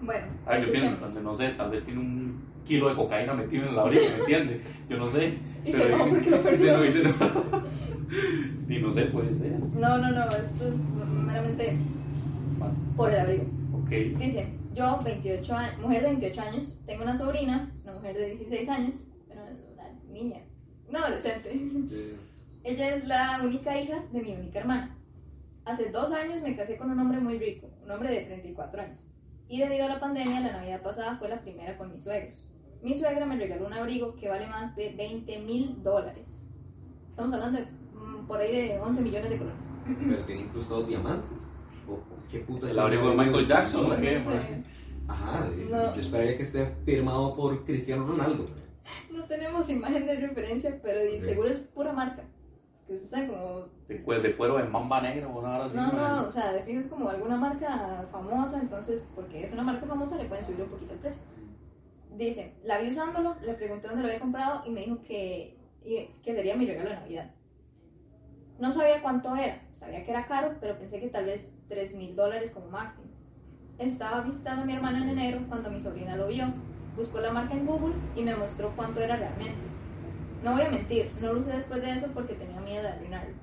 Bueno, 0.02 0.28
A 0.46 0.52
ver, 0.52 0.66
yo 0.66 0.72
pienso, 0.72 0.88
entonces, 0.90 1.24
no 1.24 1.36
sé, 1.36 1.50
tal 1.50 1.70
vez 1.72 1.84
tiene 1.86 2.00
un 2.00 2.42
kilo 2.66 2.90
de 2.90 2.96
cocaína 2.96 3.34
metido 3.34 3.64
en 3.64 3.70
el 3.70 3.80
abrigo, 3.80 4.04
¿me 4.14 4.20
entiende? 4.20 4.62
Yo 4.90 4.98
no 4.98 5.08
sé. 5.08 5.34
Y 5.66 5.74
se 5.74 5.92
va 5.92 6.06
porque 6.06 6.30
lo 6.30 6.42
perdió. 6.44 6.78
no- 6.78 6.86
y 6.86 6.88
se 6.88 7.04
no- 7.04 7.64
Y 8.70 8.80
no 8.80 8.92
sé, 8.92 9.06
puede 9.06 9.34
ser. 9.34 9.60
No, 9.60 9.98
no, 9.98 10.12
no, 10.12 10.30
esto 10.38 10.68
es 10.70 10.88
meramente 10.90 11.78
por 12.96 13.10
el 13.12 13.20
abrigo. 13.20 13.44
Ok. 13.74 13.90
Dice, 14.18 14.48
yo, 14.74 15.02
28 15.04 15.54
años, 15.56 15.80
mujer 15.82 16.02
de 16.04 16.08
28 16.10 16.42
años, 16.42 16.78
tengo 16.86 17.04
una 17.04 17.18
sobrina, 17.18 17.72
una 17.84 17.94
mujer 17.94 18.16
de 18.16 18.26
16 18.28 18.70
años, 18.70 19.12
pero 19.28 19.42
una 19.74 20.14
niña, 20.14 20.42
una 20.88 21.00
adolescente. 21.00 21.52
Sí. 21.90 22.14
Ella 22.64 22.96
es 22.96 23.06
la 23.08 23.42
única 23.44 23.80
hija 23.80 24.04
de 24.14 24.22
mi 24.22 24.34
única 24.36 24.60
hermana. 24.60 24.96
Hace 25.66 25.92
dos 25.92 26.12
años 26.14 26.42
me 26.42 26.56
casé 26.56 26.78
con 26.78 26.90
un 26.90 27.00
hombre 27.00 27.20
muy 27.20 27.38
rico, 27.38 27.70
un 27.84 27.92
hombre 27.92 28.12
de 28.12 28.22
34 28.26 28.82
años. 28.82 29.08
Y 29.50 29.60
debido 29.60 29.86
a 29.86 29.90
la 29.90 30.00
pandemia, 30.00 30.42
la 30.42 30.52
Navidad 30.54 30.82
pasada 30.84 31.18
fue 31.18 31.28
la 31.28 31.42
primera 31.42 31.76
con 31.78 31.92
mis 31.92 32.04
suegros. 32.04 32.48
Mi 32.84 32.96
suegra 32.96 33.26
me 33.26 33.36
regaló 33.36 33.66
un 33.66 33.74
abrigo 33.74 34.16
que 34.16 34.30
vale 34.30 34.48
más 34.48 34.76
de 34.76 34.94
20 34.96 35.40
mil 35.40 35.82
dólares. 35.84 36.46
Estamos 37.10 37.34
hablando 37.34 37.60
de 37.60 37.66
mm, 37.66 38.28
por 38.28 38.40
ahí 38.40 38.56
de 38.56 38.80
11 38.80 39.02
millones 39.02 39.30
de 39.32 39.38
colores. 39.40 39.70
Pero 40.08 40.24
tiene 40.26 40.42
incrustados 40.44 40.88
diamantes. 40.88 41.50
¿Qué 42.32 42.40
puta 42.40 42.70
El 42.70 42.78
abrigo 42.78 43.10
de 43.10 43.16
Michael 43.16 43.46
Jackson, 43.46 43.92
¿o 43.92 43.98
qué? 44.00 44.22
Ajá, 45.08 45.48
eh, 45.48 45.68
No. 45.70 45.94
yo 45.96 46.00
esperaría 46.00 46.38
que 46.38 46.44
esté 46.44 46.68
firmado 46.86 47.36
por 47.36 47.66
Cristiano 47.66 48.06
Ronaldo. 48.06 48.46
No 49.12 49.26
tenemos 49.26 49.68
imagen 49.70 50.06
de 50.06 50.16
referencia, 50.16 50.80
pero 50.84 51.00
seguro 51.20 51.50
es 51.50 51.60
pura 51.60 51.92
marca. 51.92 52.24
Que 52.90 52.98
se 52.98 53.06
sabe 53.08 53.28
como. 53.28 53.68
De, 53.88 54.04
cue- 54.04 54.20
de 54.22 54.36
cuero 54.36 54.58
de 54.58 54.64
mamba 54.64 55.00
negra 55.00 55.28
o 55.28 55.40
una 55.40 55.60
hora. 55.60 55.68
No, 55.76 55.92
no, 55.92 56.16
no, 56.22 56.28
o 56.28 56.32
sea, 56.32 56.52
de 56.52 56.64
fijo 56.64 56.80
es 56.80 56.88
como 56.88 57.08
alguna 57.08 57.38
marca 57.38 58.06
famosa, 58.12 58.60
entonces, 58.60 59.08
porque 59.16 59.44
es 59.44 59.54
una 59.54 59.62
marca 59.64 59.86
famosa, 59.86 60.18
le 60.18 60.26
pueden 60.26 60.44
subir 60.44 60.64
un 60.64 60.70
poquito 60.70 60.94
el 60.94 61.00
precio. 61.00 61.22
Dice, 62.18 62.56
la 62.64 62.80
vi 62.80 62.90
usándolo, 62.90 63.36
le 63.44 63.54
pregunté 63.54 63.88
dónde 63.88 64.02
lo 64.02 64.08
había 64.08 64.20
comprado 64.20 64.64
y 64.66 64.72
me 64.72 64.82
dijo 64.82 65.02
que, 65.04 65.56
que 65.84 66.34
sería 66.34 66.56
mi 66.56 66.66
regalo 66.66 66.90
de 66.90 66.96
Navidad. 66.96 67.32
No 68.58 68.72
sabía 68.72 69.02
cuánto 69.04 69.36
era, 69.36 69.62
sabía 69.74 70.04
que 70.04 70.12
era 70.12 70.26
caro, 70.26 70.56
pero 70.60 70.78
pensé 70.78 71.00
que 71.00 71.08
tal 71.08 71.26
vez 71.26 71.54
3 71.70 71.96
mil 71.96 72.16
dólares 72.16 72.52
como 72.52 72.68
máximo. 72.70 73.06
Estaba 73.78 74.22
visitando 74.22 74.64
a 74.64 74.66
mi 74.66 74.74
hermana 74.74 75.02
en 75.04 75.10
enero 75.10 75.46
cuando 75.48 75.70
mi 75.72 75.80
sobrina 75.80 76.18
lo 76.18 76.28
vio. 76.28 76.46
Buscó 76.98 77.22
la 77.22 77.32
marca 77.32 77.54
en 77.54 77.66
Google 77.66 77.94
y 78.16 78.24
me 78.24 78.36
mostró 78.36 78.74
cuánto 78.76 79.00
era 79.00 79.16
realmente. 79.16 79.54
No 80.44 80.54
voy 80.54 80.62
a 80.64 80.70
mentir, 80.70 81.10
no 81.22 81.34
lo 81.34 81.40
usé 81.40 81.54
después 81.54 81.82
de 81.82 81.92
eso 81.92 82.08
porque 82.14 82.34
tenía 82.34 82.59
miedo 82.70 82.84
de 82.84 82.90
arruinarlo. 82.90 83.34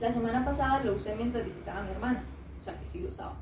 La 0.00 0.12
semana 0.12 0.44
pasada 0.44 0.84
lo 0.84 0.94
usé 0.94 1.14
mientras 1.16 1.44
visitaba 1.44 1.80
a 1.80 1.82
mi 1.84 1.90
hermana, 1.90 2.22
o 2.60 2.62
sea 2.62 2.78
que 2.78 2.86
sí 2.86 3.00
lo 3.00 3.08
usaba. 3.08 3.34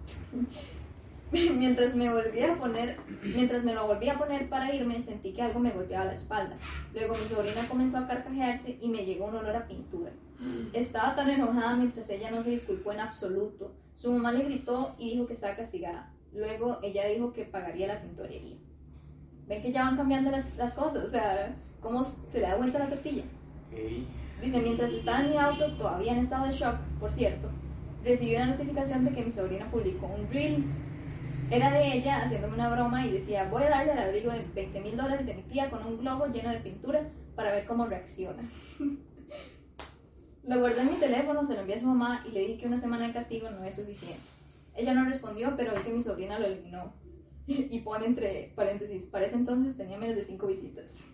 mientras 1.33 1.95
me 1.95 2.12
volvía 2.12 2.54
a 2.54 2.56
poner, 2.56 2.99
mientras 3.23 3.64
me 3.64 3.75
lo 3.75 3.87
volvía 3.87 4.14
a 4.14 4.18
poner 4.18 4.49
para 4.49 4.75
irme, 4.75 5.02
sentí 5.02 5.33
que 5.33 5.42
algo 5.42 5.61
me 5.61 5.73
golpeaba 5.73 6.06
la 6.06 6.12
espalda. 6.12 6.56
Luego 6.95 7.16
mi 7.16 7.28
sobrina 7.28 7.68
comenzó 7.68 7.99
a 7.99 8.06
carcajearse 8.06 8.78
y 8.80 8.88
me 8.88 9.04
llegó 9.04 9.26
un 9.26 9.37
olor 9.37 9.56
a 9.56 9.66
pintura. 9.66 10.12
Estaba 10.73 11.14
tan 11.14 11.30
enojada 11.30 11.76
mientras 11.76 12.09
ella 12.11 12.30
no 12.30 12.42
se 12.42 12.50
disculpó 12.50 12.92
en 12.92 13.00
absoluto. 13.00 13.75
Su 13.97 14.12
mamá 14.12 14.33
le 14.33 14.45
gritó 14.45 14.95
y 14.99 15.12
dijo 15.12 15.26
que 15.26 15.33
estaba 15.33 15.56
castigada. 15.56 16.12
Luego 16.33 16.78
ella 16.83 17.06
dijo 17.06 17.33
que 17.33 17.45
pagaría 17.45 17.88
la 17.88 18.00
tintorería. 18.00 18.56
Ven 19.49 19.62
que 19.62 19.73
ya 19.73 19.85
van 19.85 19.97
cambiando 19.97 20.30
las, 20.30 20.56
las 20.56 20.75
cosas, 20.75 21.04
o 21.04 21.09
sea, 21.09 21.54
cómo 21.80 22.04
se 22.04 22.40
le 22.40 22.49
da 22.49 22.56
vuelta 22.56 22.78
la 22.78 22.88
tortilla. 22.88 23.25
Ok. 23.76 24.43
Dice, 24.43 24.62
mientras 24.62 24.93
estaba 24.93 25.21
en 25.21 25.30
mi 25.30 25.36
auto, 25.36 25.73
todavía 25.76 26.12
en 26.12 26.19
estado 26.19 26.47
de 26.47 26.52
shock, 26.52 26.76
por 26.99 27.10
cierto, 27.10 27.49
recibí 28.04 28.36
una 28.36 28.47
notificación 28.47 29.04
de 29.04 29.12
que 29.12 29.25
mi 29.25 29.32
sobrina 29.32 29.71
publicó 29.71 30.06
un 30.06 30.30
reel. 30.30 30.65
Era 31.50 31.71
de 31.73 31.95
ella 31.95 32.23
haciéndome 32.23 32.54
una 32.54 32.75
broma 32.75 33.06
y 33.06 33.12
decía, 33.12 33.49
voy 33.50 33.62
a 33.65 33.71
darle 33.71 33.93
al 33.93 33.99
abrigo 33.99 34.32
de 34.32 34.45
20 34.54 34.80
mil 34.80 34.97
dólares 34.97 35.26
de 35.26 35.34
mi 35.34 35.43
tía 35.43 35.71
con 35.71 35.84
un 35.86 35.99
globo 35.99 36.26
lleno 36.26 36.50
de 36.50 36.60
pintura 36.60 37.08
para 37.34 37.52
ver 37.52 37.67
cómo 37.67 37.86
reacciona. 37.86 38.50
lo 40.45 40.58
guardé 40.58 40.82
en 40.82 40.91
mi 40.91 40.97
teléfono, 40.97 41.47
se 41.47 41.54
lo 41.54 41.60
envié 41.60 41.76
a 41.76 41.80
su 41.80 41.86
mamá 41.86 42.25
y 42.28 42.32
le 42.32 42.41
dije 42.41 42.58
que 42.58 42.67
una 42.67 42.78
semana 42.78 43.06
de 43.06 43.12
castigo 43.12 43.50
no 43.50 43.65
es 43.65 43.76
suficiente. 43.76 44.21
Ella 44.75 44.93
no 44.93 45.08
respondió, 45.08 45.54
pero 45.56 45.75
vi 45.75 45.82
que 45.82 45.93
mi 45.93 46.02
sobrina 46.02 46.39
lo 46.39 46.47
eliminó. 46.47 46.93
Y 47.47 47.80
pone 47.80 48.06
entre 48.06 48.52
paréntesis, 48.56 49.06
para 49.06 49.26
ese 49.26 49.36
entonces 49.36 49.76
tenía 49.76 49.99
menos 49.99 50.17
de 50.17 50.25
5 50.25 50.47
visitas. 50.49 51.08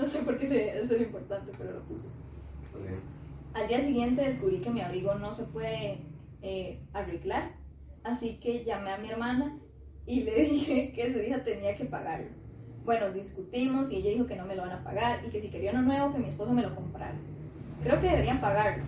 No 0.00 0.06
sé 0.06 0.20
por 0.20 0.38
qué 0.38 0.46
se- 0.46 0.80
eso 0.80 0.94
era 0.94 1.04
importante, 1.04 1.52
pero 1.58 1.72
lo 1.74 1.80
puse. 1.82 2.08
Al 3.52 3.68
día 3.68 3.80
siguiente 3.82 4.22
descubrí 4.22 4.60
que 4.60 4.70
mi 4.70 4.80
abrigo 4.80 5.14
no 5.14 5.34
se 5.34 5.44
puede 5.44 5.98
eh, 6.40 6.80
arreglar, 6.94 7.50
así 8.02 8.38
que 8.40 8.64
llamé 8.64 8.92
a 8.92 8.98
mi 8.98 9.10
hermana 9.10 9.58
y 10.06 10.22
le 10.22 10.34
dije 10.42 10.92
que 10.94 11.12
su 11.12 11.18
hija 11.18 11.44
tenía 11.44 11.76
que 11.76 11.84
pagarlo. 11.84 12.28
Bueno, 12.84 13.12
discutimos 13.12 13.92
y 13.92 13.96
ella 13.96 14.10
dijo 14.12 14.26
que 14.26 14.36
no 14.36 14.46
me 14.46 14.56
lo 14.56 14.62
van 14.62 14.72
a 14.72 14.82
pagar 14.82 15.20
y 15.26 15.28
que 15.28 15.38
si 15.38 15.48
quería 15.50 15.72
uno 15.72 15.82
nuevo 15.82 16.12
que 16.14 16.18
mi 16.18 16.28
esposo 16.30 16.52
me 16.54 16.62
lo 16.62 16.74
comprara. 16.74 17.14
Creo 17.82 18.00
que 18.00 18.08
deberían 18.08 18.40
pagarlo. 18.40 18.84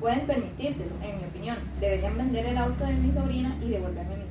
Pueden 0.00 0.26
permitírselo, 0.26 0.92
en 1.02 1.18
mi 1.18 1.24
opinión. 1.24 1.58
Deberían 1.80 2.16
vender 2.16 2.46
el 2.46 2.56
auto 2.56 2.82
de 2.86 2.94
mi 2.94 3.12
sobrina 3.12 3.58
y 3.62 3.68
devolverme 3.68 4.16
mi. 4.16 4.23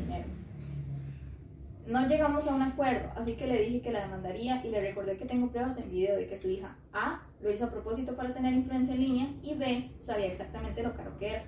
No 1.86 2.08
llegamos 2.08 2.48
a 2.48 2.56
un 2.56 2.62
acuerdo, 2.62 3.12
así 3.16 3.34
que 3.36 3.46
le 3.46 3.62
dije 3.62 3.82
que 3.82 3.92
la 3.92 4.02
demandaría 4.02 4.66
y 4.66 4.70
le 4.70 4.80
recordé 4.80 5.18
que 5.18 5.26
tengo 5.26 5.50
pruebas 5.50 5.78
en 5.78 5.92
video 5.92 6.16
de 6.16 6.28
que 6.28 6.38
su 6.38 6.50
hija 6.50 6.78
A 6.94 7.22
lo 7.42 7.52
hizo 7.52 7.66
a 7.66 7.72
propósito 7.72 8.16
para 8.16 8.34
tener 8.34 8.54
influencia 8.54 8.96
en 8.96 9.02
línea 9.02 9.28
y 9.42 9.56
B 9.56 9.92
sabía 10.00 10.28
exactamente 10.28 10.82
lo 10.82 10.96
caro 10.96 11.18
que 11.18 11.30
era. 11.32 11.44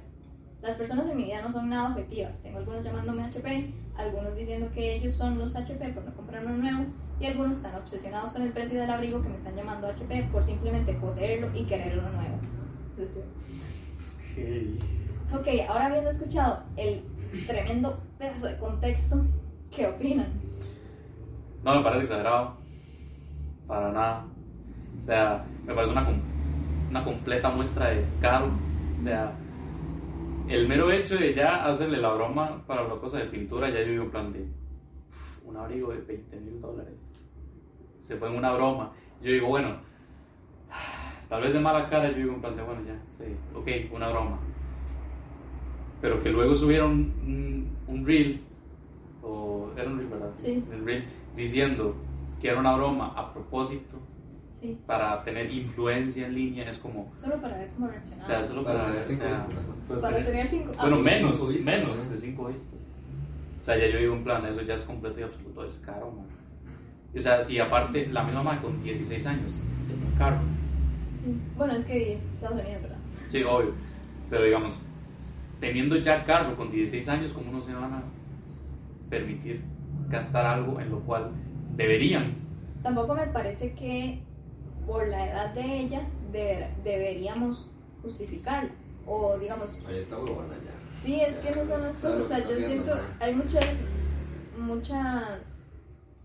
Las 0.62 0.76
personas 0.76 1.08
en 1.10 1.16
mi 1.16 1.26
vida 1.26 1.42
no 1.42 1.52
son 1.52 1.70
nada 1.70 1.90
objetivas. 1.90 2.42
Tengo 2.42 2.58
algunos 2.58 2.84
llamándome 2.84 3.24
HP, 3.24 3.74
algunos 3.96 4.36
diciendo 4.36 4.72
que 4.74 4.96
ellos 4.96 5.14
son 5.14 5.38
los 5.38 5.56
HP 5.56 5.90
por 5.94 6.04
no 6.04 6.14
comprar 6.14 6.46
uno 6.46 6.58
nuevo 6.58 6.86
y 7.20 7.28
algunos 7.28 7.58
están 7.58 7.76
obsesionados 7.76 8.34
con 8.34 8.42
el 8.42 8.52
precio 8.52 8.82
del 8.82 8.90
abrigo 8.90 9.22
que 9.22 9.30
me 9.30 9.36
están 9.36 9.56
llamando 9.56 9.88
HP 9.88 10.24
por 10.32 10.44
simplemente 10.44 10.94
poseerlo 10.94 11.56
y 11.56 11.64
querer 11.64 11.98
uno 11.98 12.10
nuevo. 12.10 12.40
Ok. 15.32 15.40
Ok, 15.40 15.48
ahora 15.70 15.86
habiendo 15.86 16.10
escuchado 16.10 16.64
el 16.76 17.04
tremendo 17.48 18.02
pedazo 18.18 18.48
de 18.48 18.58
contexto, 18.58 19.26
¿qué 19.76 19.88
opinan? 19.88 20.28
No 21.64 21.76
me 21.76 21.84
parece 21.84 22.04
exagerado. 22.04 22.56
Para 23.68 23.92
nada. 23.92 24.26
O 24.98 25.02
sea, 25.02 25.46
me 25.66 25.74
parece 25.74 25.92
una, 25.94 26.08
una 26.90 27.04
completa 27.04 27.50
muestra 27.50 27.88
de 27.90 27.96
descaro. 27.96 28.52
O 29.00 29.04
sea, 29.04 29.34
el 30.48 30.68
mero 30.68 30.92
hecho 30.92 31.18
de 31.18 31.34
ya 31.34 31.66
hacerle 31.66 31.98
la 31.98 32.14
broma 32.14 32.64
para 32.68 32.84
una 32.86 32.96
cosa 32.96 33.18
de 33.18 33.26
pintura, 33.26 33.70
ya 33.70 33.80
yo 33.82 33.92
digo 33.92 34.04
en 34.04 34.12
plan 34.12 34.32
de 34.34 34.42
"Uf, 35.10 35.46
un 35.46 35.58
abrigo 35.58 35.92
de 35.92 36.02
20 36.02 36.40
mil 36.40 36.62
dólares. 36.62 37.26
Se 38.00 38.16
fue 38.18 38.30
en 38.30 38.38
una 38.38 38.52
broma. 38.54 38.92
Yo 39.22 39.32
digo, 39.32 39.48
bueno, 39.48 39.78
tal 41.28 41.42
vez 41.42 41.52
de 41.54 41.60
mala 41.60 41.90
cara, 41.90 42.12
yo 42.12 42.18
digo 42.18 42.34
en 42.34 42.42
plan 42.42 42.56
de, 42.56 42.62
bueno, 42.62 42.82
ya, 42.86 43.02
sí, 43.10 43.24
ok, 43.56 43.68
una 43.94 44.10
broma. 44.10 44.38
Pero 46.02 46.22
que 46.22 46.30
luego 46.30 46.54
subieron 46.54 46.92
un, 46.92 47.76
un 47.88 48.06
reel, 48.06 48.42
era 49.82 49.90
un 49.90 49.98
reel, 49.98 50.10
¿verdad? 50.10 50.32
Sí. 50.36 50.64
El 50.72 50.86
reel, 50.86 51.06
diciendo 51.36 51.96
que 52.42 52.50
era 52.50 52.60
una 52.60 52.76
broma 52.76 53.14
a 53.16 53.34
propósito 53.34 53.98
Sí, 54.50 54.78
para 54.88 55.22
tener 55.24 55.52
influencia 55.52 56.26
en 56.28 56.34
línea, 56.34 56.70
es 56.70 56.78
como, 56.78 57.12
solo 57.22 57.40
para 57.42 57.58
ver 57.58 57.70
cómo 57.76 57.88
o 57.88 57.90
reaccionaba. 57.90 58.26
sea, 58.26 58.44
solo 58.44 58.64
Para 58.64 58.78
para, 58.80 58.88
tener 58.92 59.02
o 59.02 59.08
cinco 59.08 59.22
sea, 59.22 59.32
vistas, 59.32 59.56
para 59.88 60.02
para 60.02 60.16
tener- 60.16 60.32
tener 60.32 60.48
cinco... 60.48 60.72
ah, 60.78 60.82
bueno, 60.82 60.98
de 60.98 61.04
menos, 61.04 61.38
cinco 61.38 61.52
vistas, 61.52 61.66
menos 61.80 62.06
¿no? 62.06 62.12
de 62.12 62.18
cinco 62.18 62.46
vistas. 62.48 62.92
O 63.60 63.64
sea, 63.64 63.78
ya 63.78 63.88
yo 63.88 63.98
digo 64.00 64.16
en 64.16 64.24
plan, 64.24 64.46
eso 64.46 64.62
ya 64.62 64.74
es 64.76 64.84
completo 64.84 65.20
y 65.20 65.24
absoluto 65.24 65.64
descaro, 65.64 66.12
man. 66.12 66.26
O 67.16 67.20
sea, 67.20 67.42
si 67.42 67.60
aparte 67.60 68.08
la 68.08 68.24
misma 68.24 68.44
mamá 68.44 68.62
con 68.62 68.82
16 68.82 69.26
años, 69.28 69.62
es 69.84 69.98
muy 69.98 70.14
caro. 70.18 70.38
sí. 71.24 71.36
Bueno, 71.58 71.74
es 71.74 71.86
que 71.86 72.20
Estados 72.34 72.62
Unidos, 72.62 72.82
¿verdad? 72.84 72.98
Sí, 73.28 73.44
obvio. 73.44 73.74
Pero 74.30 74.44
digamos, 74.46 74.86
teniendo 75.60 75.96
ya 75.98 76.24
carro 76.24 76.56
con 76.56 76.72
16 76.72 77.08
años, 77.10 77.34
¿cómo 77.34 77.52
no 77.52 77.62
se 77.62 77.74
van 77.74 77.94
a 77.94 78.04
permitir 79.10 79.64
gastar 80.10 80.46
algo 80.46 80.80
en 80.80 80.90
lo 80.92 81.00
cual 81.02 81.32
deberían? 81.76 82.36
Tampoco 82.84 83.16
me 83.16 83.28
parece 83.28 83.74
que 83.74 84.20
por 84.86 85.08
la 85.08 85.28
edad 85.28 85.54
de 85.54 85.80
ella 85.80 86.02
deber- 86.32 86.76
deberíamos 86.84 87.72
justificarla. 88.02 88.70
O 89.08 89.38
digamos, 89.38 89.78
Ahí 89.88 89.98
está 90.00 90.18
huevona 90.18 90.56
ya. 90.56 90.72
sí, 90.92 91.20
es 91.22 91.38
que 91.38 91.50
esas 91.50 91.68
son 91.68 91.82
las 91.84 91.96
cosas. 91.96 92.22
O 92.22 92.26
sea, 92.26 92.40
yo 92.40 92.46
haciendo, 92.50 92.68
siento, 92.68 92.96
¿no? 92.96 93.02
hay 93.20 93.36
muchas, 93.36 93.66
muchas 94.58 95.68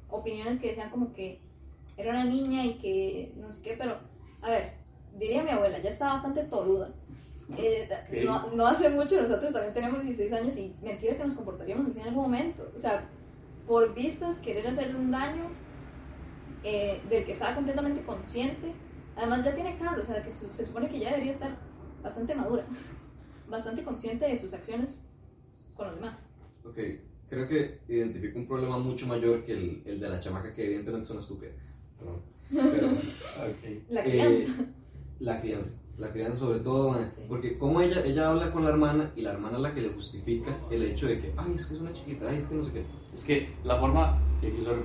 opiniones 0.09 0.61
que 0.61 0.69
decían 0.69 0.91
como 0.91 1.13
que 1.13 1.41
era 1.97 2.11
una 2.11 2.25
niña 2.25 2.65
y 2.65 2.75
que 2.79 3.35
no 3.37 3.53
sé 3.53 3.63
qué, 3.63 3.75
pero 3.79 3.99
a 4.43 4.49
ver, 4.51 4.73
diría 5.19 5.43
mi 5.43 5.51
abuela, 5.51 5.79
ya 5.79 5.91
está 5.91 6.07
bastante 6.15 6.45
toluda. 6.45 6.91
Eh, 7.57 7.89
no, 8.25 8.51
no 8.53 8.67
hace 8.67 8.89
mucho 8.91 9.21
nosotros 9.21 9.53
también 9.53 9.75
tenemos 9.75 10.03
16 10.03 10.33
años 10.33 10.57
y 10.59 10.75
mentira 10.83 11.17
que 11.17 11.25
nos 11.25 11.35
comportaríamos 11.35 11.87
así 11.89 12.01
en 12.01 12.09
algún 12.09 12.25
momento. 12.25 12.71
O 12.75 12.79
sea, 12.79 13.09
por 13.67 13.95
vistas, 13.95 14.39
querer 14.39 14.67
hacerle 14.67 14.97
un 14.97 15.11
daño, 15.11 15.51
eh, 16.65 17.01
del 17.09 17.25
que 17.25 17.33
estaba 17.33 17.55
completamente 17.55 18.03
consciente. 18.03 18.73
Además 19.17 19.45
ya 19.45 19.55
tiene 19.55 19.77
carro, 19.79 20.03
o 20.03 20.05
sea, 20.05 20.23
que 20.23 20.31
se, 20.31 20.51
se 20.51 20.65
supone 20.67 20.89
que 20.89 20.99
ya 20.99 21.11
debería 21.11 21.33
estar 21.33 21.57
bastante 22.03 22.35
madura, 22.35 22.65
bastante 23.49 23.83
consciente 23.85 24.27
de 24.27 24.37
sus 24.39 24.53
acciones 24.55 25.03
con 25.77 25.87
los 25.89 25.97
demás. 25.97 26.27
Ok, 26.65 26.79
creo 27.29 27.49
que 27.49 27.81
identifico 27.89 28.39
un 28.39 28.47
problema 28.47 28.79
mucho 28.79 29.07
mayor 29.07 29.43
que 29.45 29.53
el, 29.53 29.83
el 29.87 30.01
de 30.01 30.09
la 30.09 30.21
chamaca 30.21 30.53
que 30.55 30.65
evidentemente 30.65 31.05
es 31.05 31.11
una 31.11 31.21
estúpida. 31.21 31.51
Perdón. 31.99 32.23
Pero 32.53 32.89
Ok. 32.89 33.83
La 33.91 34.01
Eh, 34.05 34.11
crianza. 34.11 34.53
la 35.21 35.41
crianza. 35.41 35.71
La 36.01 36.11
crianza 36.11 36.39
sobre 36.39 36.61
todo, 36.61 36.93
mae, 36.93 37.05
Sí. 37.05 37.23
porque 37.29 37.59
como 37.59 37.81
ella, 37.81 38.03
ella 38.05 38.31
habla 38.31 38.51
con 38.51 38.65
la 38.65 38.71
hermana 38.71 39.11
y 39.15 39.21
la 39.21 39.33
hermana 39.33 39.57
es 39.57 39.63
la 39.63 39.75
que 39.75 39.83
le 39.83 39.91
justifica 39.91 40.57
el 40.71 40.83
hecho 40.83 41.07
de 41.07 41.21
que, 41.21 41.33
ay, 41.37 41.53
es 41.55 41.67
que 41.67 41.75
es 41.75 41.81
una 41.81 41.93
chiquita, 41.93 42.27
ay, 42.29 42.39
es 42.39 42.47
que 42.47 42.55
no 42.55 42.65
sé 42.65 42.73
qué. 42.73 42.85
Es 43.13 43.25
que 43.25 43.53
la 43.65 43.77
forma, 43.79 44.19
y 44.43 44.47
aquí 44.47 44.61
solo 44.61 44.79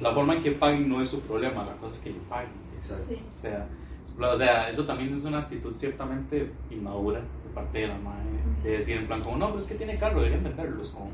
la 0.00 0.12
forma 0.12 0.34
en 0.36 0.42
que 0.42 0.52
paguen 0.52 0.88
no 0.88 1.00
es 1.00 1.08
su 1.08 1.20
problema, 1.20 1.64
la 1.64 1.76
cosa 1.76 1.92
es 1.96 1.98
que 2.02 2.10
le 2.10 2.18
paguen. 2.28 2.50
Exacto. 2.74 3.04
Sí. 3.08 3.18
O 3.32 3.36
sea, 3.36 3.68
o 4.32 4.36
sea, 4.36 4.68
eso 4.68 4.84
también 4.84 5.12
es 5.12 5.24
una 5.24 5.40
actitud 5.40 5.74
ciertamente 5.74 6.50
inmadura 6.70 7.20
de 7.20 7.50
parte 7.54 7.78
de 7.80 7.88
la 7.88 7.98
madre, 7.98 8.24
de 8.62 8.70
decir 8.70 8.96
en 8.96 9.06
plan 9.06 9.22
como, 9.22 9.36
no, 9.36 9.52
pues 9.52 9.64
es 9.64 9.70
que 9.72 9.76
tiene 9.76 9.98
carro, 9.98 10.16
deberían 10.20 10.42
venderlo. 10.42 10.82
Es 10.82 10.90
como, 10.90 11.10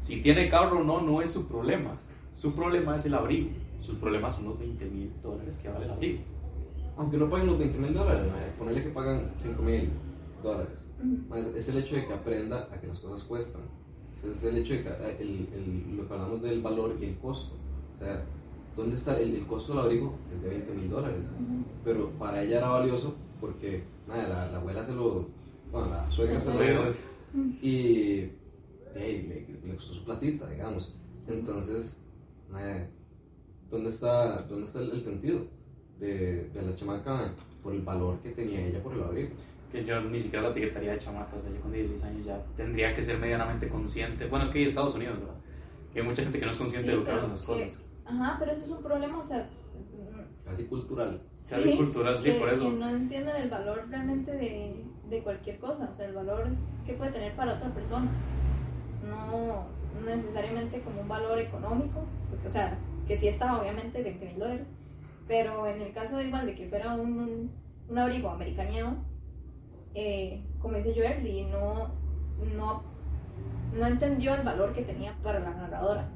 si 0.00 0.20
tiene 0.20 0.48
carro 0.48 0.80
o 0.80 0.84
no, 0.84 1.00
no 1.00 1.22
es 1.22 1.30
su 1.32 1.48
problema. 1.48 1.96
Su 2.32 2.54
problema 2.54 2.96
es 2.96 3.06
el 3.06 3.14
abrigo. 3.14 3.48
Sus 3.80 3.96
problemas 3.96 4.34
son 4.36 4.44
los 4.46 4.58
20 4.58 4.84
mil 4.86 5.10
dólares 5.22 5.58
que 5.58 5.68
vale 5.68 5.86
el 5.86 5.90
abrigo. 5.92 6.18
Aunque 6.96 7.18
no 7.18 7.28
paguen 7.28 7.48
los 7.48 7.58
20 7.58 7.78
mil 7.78 7.94
dólares, 7.94 8.22
ponerle 8.58 8.82
que 8.82 8.88
pagan 8.90 9.32
5 9.36 9.62
mil 9.62 9.90
dólares. 10.42 10.86
Es, 11.56 11.68
el 11.68 11.78
hecho 11.78 11.96
de 11.96 12.06
que 12.06 12.12
aprenda 12.14 12.68
a 12.72 12.80
que 12.80 12.86
las 12.86 13.00
cosas 13.00 13.22
cuestan. 13.24 13.62
O 14.14 14.18
sea, 14.18 14.30
Es 14.30 14.44
el 14.44 14.56
hecho 14.58 14.74
de 14.74 14.82
que 14.82 14.88
eh, 14.88 15.16
el, 15.20 15.48
el- 15.54 15.96
lo 15.96 16.08
que 16.08 16.14
hablamos 16.14 16.40
del 16.42 16.62
valor 16.62 16.96
y 17.00 17.04
el 17.04 17.18
costo. 17.18 17.54
O 17.94 17.98
sea, 17.98 18.24
¿dónde 18.74 18.96
está 18.96 19.18
el, 19.20 19.34
el 19.34 19.46
costo 19.46 19.74
del 19.74 19.82
abrigo? 19.82 20.14
Es 20.34 20.42
de 20.42 20.48
20 20.48 20.72
mil 20.72 20.88
dólares. 20.88 21.26
Pero 21.84 22.10
para 22.12 22.42
ella 22.42 22.58
era 22.58 22.68
valioso 22.68 23.14
porque 23.40 23.84
nada, 24.08 24.28
la, 24.28 24.52
la 24.52 24.58
abuela 24.58 24.82
se 24.84 24.94
lo. 24.94 25.28
Bueno, 25.70 25.88
la 25.90 26.10
suegra 26.10 26.40
se 26.40 26.54
lo 26.54 26.60
dio 26.60 26.82
y 27.60 28.30
hey, 28.94 29.26
le, 29.28 29.68
le 29.68 29.74
costó 29.74 29.92
su 29.94 30.04
platita, 30.04 30.48
digamos. 30.48 30.94
Entonces, 31.28 31.98
mae, 32.50 32.88
¿dónde 33.70 33.90
está, 33.90 34.42
dónde 34.42 34.64
está 34.64 34.80
el, 34.80 34.92
el 34.92 35.02
sentido 35.02 35.40
de, 35.98 36.48
de 36.52 36.62
la 36.62 36.74
chamaca 36.74 37.32
por 37.62 37.74
el 37.74 37.82
valor 37.82 38.18
que 38.20 38.30
tenía 38.30 38.60
ella 38.66 38.82
por 38.82 38.92
el 38.94 39.02
abrigo? 39.02 39.30
que 39.72 39.84
yo 39.84 40.00
ni 40.00 40.18
siquiera 40.20 40.44
la 40.44 40.50
etiquetaría 40.50 40.92
de 40.92 40.98
chamaca, 40.98 41.36
o 41.36 41.40
sea, 41.40 41.50
yo 41.50 41.60
con 41.60 41.72
16 41.72 42.04
años 42.04 42.24
ya 42.24 42.40
tendría 42.56 42.94
que 42.94 43.02
ser 43.02 43.18
medianamente 43.18 43.68
consciente. 43.68 44.26
Bueno, 44.26 44.44
es 44.44 44.50
que 44.50 44.60
hay 44.60 44.66
Estados 44.66 44.94
Unidos, 44.94 45.18
¿verdad? 45.18 45.34
Que 45.92 46.00
hay 46.00 46.06
mucha 46.06 46.22
gente 46.22 46.38
que 46.38 46.44
no 46.44 46.50
es 46.52 46.56
consciente 46.56 46.86
Sí, 46.86 46.92
de 46.92 46.98
lo 47.00 47.04
que 47.04 47.10
hablan 47.10 47.30
las 47.30 47.42
cosas. 47.42 47.80
Ajá, 48.04 48.36
pero 48.38 48.52
eso 48.52 48.64
es 48.64 48.70
un 48.70 48.82
problema, 48.82 49.18
o 49.18 49.24
sea, 49.24 49.50
mm, 49.74 50.44
Casi 50.44 50.66
cultural. 50.66 51.20
Casi 51.48 51.76
cultural, 51.76 52.16
sí, 52.16 52.30
que- 52.32 52.38
por 52.38 52.48
eso. 52.48 52.62
Que 52.70 52.76
no 52.76 52.88
entienden 52.90 53.36
el 53.36 53.50
valor 53.50 53.84
realmente 53.90 54.30
de, 54.30 54.84
de 55.10 55.22
cualquier 55.24 55.58
cosa, 55.58 55.90
o 55.92 55.94
sea, 55.96 56.06
el 56.06 56.14
valor 56.14 56.46
que 56.86 56.92
puede 56.94 57.10
tener 57.10 57.34
para 57.34 57.54
otra 57.54 57.74
persona. 57.74 58.08
No 59.08 59.66
necesariamente 60.04 60.80
como 60.80 61.00
un 61.00 61.08
valor 61.08 61.38
económico, 61.38 62.04
porque, 62.30 62.46
o 62.46 62.50
sea, 62.50 62.78
que 63.08 63.16
sí 63.16 63.26
está 63.28 63.60
obviamente 63.60 64.00
20 64.02 64.24
mil 64.26 64.38
dólares, 64.38 64.68
pero 65.28 65.66
en 65.66 65.80
el 65.82 65.92
caso 65.92 66.18
de 66.18 66.26
igual 66.26 66.46
de 66.46 66.54
que 66.54 66.68
fuera 66.68 66.94
un, 66.94 67.50
un 67.88 67.98
abrigo 67.98 68.30
americaneado, 68.30 68.94
eh, 69.94 70.42
como 70.60 70.76
dice 70.76 70.92
Joerly, 70.94 71.44
no, 71.46 71.88
no, 72.56 72.82
no 73.78 73.86
entendió 73.86 74.34
el 74.34 74.42
valor 74.42 74.72
que 74.74 74.82
tenía 74.82 75.16
para 75.22 75.40
la 75.40 75.50
narradora. 75.54 76.08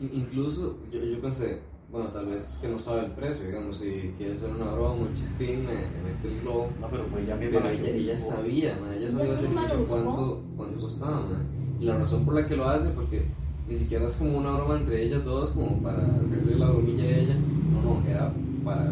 In- 0.00 0.10
Incluso 0.14 0.78
yo, 0.92 1.00
yo 1.00 1.20
pensé, 1.20 1.60
bueno, 1.90 2.08
tal 2.10 2.26
vez 2.26 2.58
que 2.60 2.68
no 2.68 2.78
sabe 2.78 3.06
el 3.06 3.12
precio, 3.12 3.46
digamos, 3.46 3.78
si 3.78 4.12
quiere 4.16 4.32
hacer 4.32 4.50
una 4.50 4.72
broma, 4.72 4.94
un 5.06 5.14
chistín, 5.14 5.64
me, 5.64 5.72
me 5.72 6.12
mete 6.12 6.28
el 6.28 6.40
globo. 6.42 6.68
No, 6.80 6.88
pero 6.90 7.04
fue 7.06 7.22
ella 7.22 7.36
misma 7.36 7.60
Pero 7.60 7.70
ella, 7.70 7.88
ella 7.90 8.20
sabía, 8.20 8.78
ma, 8.80 8.94
ella 8.94 9.10
sabía 9.10 9.34
buscó. 9.76 9.86
cuánto, 9.86 10.42
cuánto 10.56 10.80
costaba. 10.80 11.20
ma. 11.20 11.42
Y 11.80 11.84
la 11.84 11.96
razón 11.96 12.24
por 12.24 12.34
la 12.34 12.46
que 12.46 12.56
lo 12.56 12.68
hace, 12.68 12.88
porque 12.90 13.26
ni 13.68 13.76
siquiera 13.76 14.06
es 14.06 14.16
como 14.16 14.36
una 14.38 14.50
broma 14.52 14.76
entre 14.78 15.02
ellas 15.02 15.24
dos, 15.24 15.50
como 15.50 15.80
para 15.82 15.98
hacerle 16.16 16.56
la 16.56 16.68
bromilla 16.70 17.04
a 17.04 17.08
ella. 17.18 17.36
No, 17.82 18.00
no, 18.00 18.08
era 18.08 18.32
para 18.64 18.84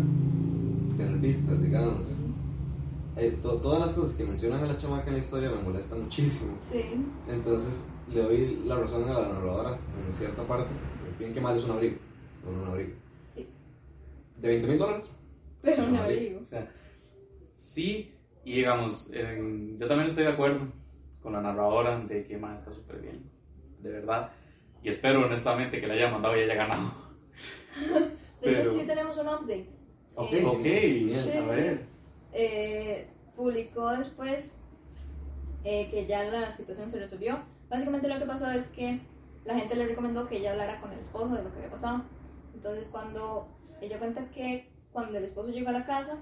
tener 0.96 1.16
vistas, 1.18 1.60
digamos. 1.62 2.14
Eh, 3.16 3.38
to- 3.40 3.56
todas 3.60 3.80
las 3.80 3.92
cosas 3.92 4.14
que 4.14 4.24
mencionan 4.24 4.62
a 4.62 4.66
la 4.66 4.76
chamaca 4.76 5.06
en 5.08 5.14
la 5.14 5.18
historia 5.20 5.50
me 5.50 5.62
molestan 5.62 6.02
muchísimo. 6.02 6.56
Sí, 6.60 6.82
Entonces 7.28 7.88
le 8.12 8.22
doy 8.22 8.60
la 8.66 8.76
razón 8.76 9.04
a 9.08 9.12
la 9.20 9.28
narradora 9.28 9.78
en 10.06 10.12
cierta 10.12 10.42
parte. 10.46 10.70
Bien 11.18 11.32
que 11.32 11.40
mal 11.40 11.56
es 11.56 11.64
un 11.64 11.70
abrigo, 11.72 11.96
un 12.46 12.68
abrigo. 12.68 12.90
sí, 13.34 13.46
¿De 14.38 14.48
20 14.48 14.66
mil 14.68 14.78
dólares? 14.78 15.06
pero 15.62 15.82
Es 15.82 15.88
un 15.88 15.96
abrigo. 15.96 16.20
abrigo. 16.20 16.40
O 16.42 16.44
sea, 16.46 16.70
sí, 17.54 18.12
y 18.44 18.52
digamos, 18.56 19.10
yo 19.10 19.86
también 19.88 20.08
estoy 20.08 20.24
de 20.24 20.30
acuerdo 20.32 20.66
con 21.22 21.32
la 21.32 21.40
narradora 21.40 21.98
de 22.00 22.24
que 22.26 22.36
más 22.36 22.60
está 22.60 22.72
súper 22.72 23.00
bien, 23.00 23.22
de 23.82 23.90
verdad. 23.90 24.30
Y 24.82 24.90
espero 24.90 25.24
honestamente 25.24 25.80
que 25.80 25.86
le 25.86 25.94
haya 25.94 26.10
mandado 26.10 26.36
y 26.36 26.42
haya 26.42 26.54
ganado. 26.54 26.92
De 28.40 28.50
hecho, 28.50 28.60
Pero- 28.62 28.70
sí 28.70 28.86
tenemos 28.86 29.16
un 29.18 29.28
update. 29.28 29.70
Ok, 30.14 30.32
Eh, 30.32 30.44
Ok. 30.46 30.62
Sí, 30.62 31.14
a 31.14 31.22
sí, 31.42 31.48
ver. 31.50 31.86
eh, 32.32 33.08
publicó 33.34 33.90
después 33.90 34.60
eh, 35.64 35.90
que 35.90 36.06
ya 36.06 36.24
la 36.24 36.52
situación 36.52 36.88
se 36.90 36.98
resolvió. 37.00 37.40
Básicamente 37.68 38.08
lo 38.08 38.18
que 38.18 38.24
pasó 38.26 38.48
es 38.50 38.68
que 38.70 39.00
la 39.44 39.56
gente 39.58 39.74
le 39.74 39.86
recomendó 39.88 40.28
que 40.28 40.36
ella 40.38 40.52
hablara 40.52 40.80
con 40.80 40.92
el 40.92 41.00
esposo 41.00 41.34
de 41.34 41.42
lo 41.42 41.50
que 41.50 41.56
había 41.58 41.70
pasado. 41.70 42.04
Entonces 42.54 42.88
cuando 42.88 43.48
ella 43.80 43.98
cuenta 43.98 44.30
que 44.30 44.70
cuando 44.92 45.18
el 45.18 45.24
esposo 45.24 45.50
llegó 45.50 45.70
a 45.70 45.72
la 45.72 45.84
casa, 45.84 46.18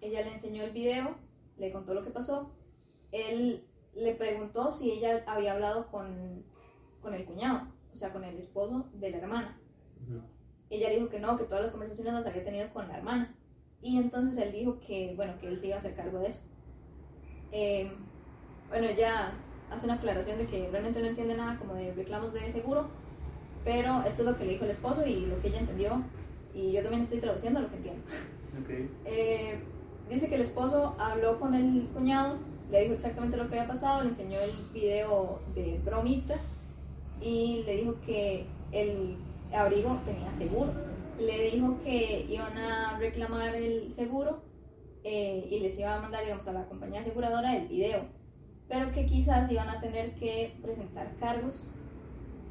ella 0.00 0.22
le 0.22 0.32
enseñó 0.34 0.64
el 0.64 0.72
video, 0.72 1.14
le 1.58 1.70
contó 1.72 1.94
lo 1.94 2.02
que 2.04 2.10
pasó. 2.10 2.52
Él 3.12 3.64
le 3.94 4.14
preguntó 4.14 4.70
si 4.70 4.90
ella 4.90 5.22
había 5.26 5.52
hablado 5.54 5.86
con, 5.90 6.44
con 7.00 7.14
el 7.14 7.24
cuñado, 7.24 7.68
o 7.94 7.96
sea, 7.96 8.12
con 8.12 8.24
el 8.24 8.36
esposo 8.38 8.88
de 8.94 9.10
la 9.10 9.18
hermana. 9.18 9.58
Ella 10.70 10.90
dijo 10.90 11.08
que 11.08 11.20
no, 11.20 11.36
que 11.36 11.44
todas 11.44 11.62
las 11.62 11.70
conversaciones 11.72 12.12
las 12.12 12.26
había 12.26 12.44
tenido 12.44 12.68
con 12.72 12.88
la 12.88 12.96
hermana. 12.96 13.34
Y 13.80 13.98
entonces 13.98 14.44
él 14.44 14.52
dijo 14.52 14.78
que, 14.80 15.14
bueno, 15.16 15.38
que 15.40 15.48
él 15.48 15.58
se 15.58 15.68
iba 15.68 15.76
a 15.76 15.78
hacer 15.78 15.94
cargo 15.94 16.18
de 16.18 16.28
eso. 16.28 16.42
Eh, 17.52 17.90
bueno, 18.68 18.86
ella 18.86 19.32
hace 19.70 19.86
una 19.86 19.94
aclaración 19.94 20.38
de 20.38 20.46
que 20.46 20.68
realmente 20.70 21.00
no 21.00 21.06
entiende 21.06 21.36
nada 21.36 21.58
como 21.58 21.74
de 21.74 21.92
reclamos 21.92 22.32
de 22.32 22.50
seguro, 22.52 22.88
pero 23.64 24.02
esto 24.06 24.22
es 24.22 24.28
lo 24.28 24.36
que 24.36 24.44
le 24.44 24.52
dijo 24.52 24.64
el 24.64 24.70
esposo 24.70 25.06
y 25.06 25.26
lo 25.26 25.40
que 25.40 25.48
ella 25.48 25.60
entendió. 25.60 26.02
Y 26.54 26.72
yo 26.72 26.82
también 26.82 27.02
estoy 27.02 27.20
traduciendo 27.20 27.60
lo 27.60 27.70
que 27.70 27.76
entiendo. 27.76 28.02
Ok. 28.60 28.70
Eh, 29.04 29.58
dice 30.08 30.28
que 30.28 30.34
el 30.34 30.42
esposo 30.42 30.96
habló 30.98 31.38
con 31.38 31.54
el 31.54 31.86
cuñado, 31.94 32.38
le 32.70 32.82
dijo 32.82 32.94
exactamente 32.94 33.36
lo 33.36 33.48
que 33.48 33.58
había 33.58 33.68
pasado, 33.68 34.02
le 34.02 34.10
enseñó 34.10 34.38
el 34.40 34.50
video 34.72 35.40
de 35.54 35.80
bromita 35.84 36.34
y 37.20 37.62
le 37.64 37.76
dijo 37.76 37.94
que 38.04 38.46
el 38.72 39.16
abrigo 39.52 40.00
tenía 40.04 40.32
seguro. 40.32 40.72
Le 41.18 41.50
dijo 41.50 41.78
que 41.82 42.26
iban 42.28 42.56
a 42.56 42.98
reclamar 42.98 43.54
el 43.54 43.92
seguro 43.92 44.42
eh, 45.02 45.48
y 45.50 45.60
les 45.60 45.78
iba 45.78 45.94
a 45.94 46.00
mandar, 46.00 46.22
digamos, 46.22 46.46
a 46.48 46.52
la 46.52 46.66
compañía 46.66 47.00
aseguradora 47.00 47.56
el 47.56 47.68
video, 47.68 48.06
pero 48.68 48.92
que 48.92 49.06
quizás 49.06 49.50
iban 49.50 49.68
a 49.68 49.80
tener 49.80 50.14
que 50.14 50.56
presentar 50.62 51.16
cargos 51.18 51.70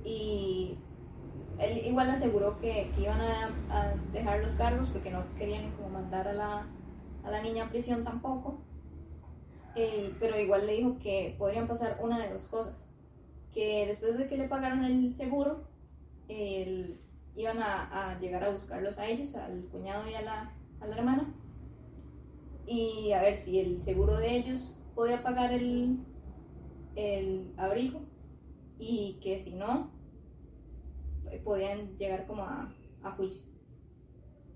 y 0.04 0.78
él 1.60 1.86
igual 1.86 2.10
aseguró 2.10 2.60
que, 2.60 2.92
que 2.96 3.02
iban 3.02 3.20
a, 3.22 3.50
a 3.70 3.94
dejar 4.12 4.42
los 4.42 4.56
cargos 4.56 4.90
porque 4.90 5.12
no 5.12 5.24
querían 5.38 5.72
como 5.72 5.90
mandar 5.90 6.28
a 6.28 6.34
la, 6.34 6.68
a 7.24 7.32
la 7.32 7.42
niña 7.42 7.66
a 7.66 7.70
prisión 7.70 8.04
tampoco. 8.04 8.60
Eh, 9.76 10.16
pero 10.20 10.40
igual 10.40 10.66
le 10.66 10.74
dijo 10.74 10.98
que 10.98 11.36
podrían 11.38 11.68
pasar 11.68 12.00
una 12.02 12.20
de 12.20 12.34
dos 12.34 12.48
cosas. 12.48 12.90
Que 13.54 13.86
después 13.88 14.18
de 14.18 14.28
que 14.28 14.38
le 14.38 14.48
pagaron 14.48 14.84
el 14.84 15.16
seguro, 15.16 15.67
el- 16.28 17.00
iban 17.36 17.60
a, 17.62 18.12
a 18.14 18.20
llegar 18.20 18.44
a 18.44 18.50
buscarlos 18.50 18.98
a 18.98 19.06
ellos, 19.08 19.36
al 19.36 19.66
cuñado 19.72 20.10
y 20.10 20.16
a 20.16 20.22
la, 20.22 20.54
a 20.80 20.88
la 20.88 20.96
hermana. 20.96 21.34
Y 22.66 23.12
a 23.14 23.22
ver 23.22 23.38
si 23.38 23.60
el 23.60 23.84
seguro 23.84 24.18
de 24.18 24.36
ellos 24.38 24.74
podía 24.96 25.24
pagar 25.24 25.54
el, 25.54 26.00
el 26.96 27.54
abrigo 27.58 28.02
y 28.80 29.20
que 29.22 29.40
si 29.40 29.54
no, 29.56 29.92
eh, 31.32 31.40
podían 31.44 31.98
llegar 31.98 32.26
como 32.26 32.44
a, 32.44 32.74
a 33.04 33.12
juicio 33.12 33.44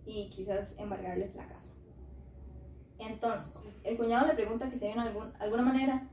y 0.06 0.30
quizás 0.30 0.78
embargarles 0.80 1.36
la 1.36 1.48
casa. 1.48 1.76
Entonces, 3.00 3.64
el 3.84 3.98
cuñado 3.98 4.28
le 4.28 4.34
pregunta 4.34 4.70
que 4.70 4.78
si 4.78 4.86
hay 4.88 4.94
una- 4.94 5.04
algún- 5.08 5.34
alguna 5.40 5.64
manera 5.64 6.10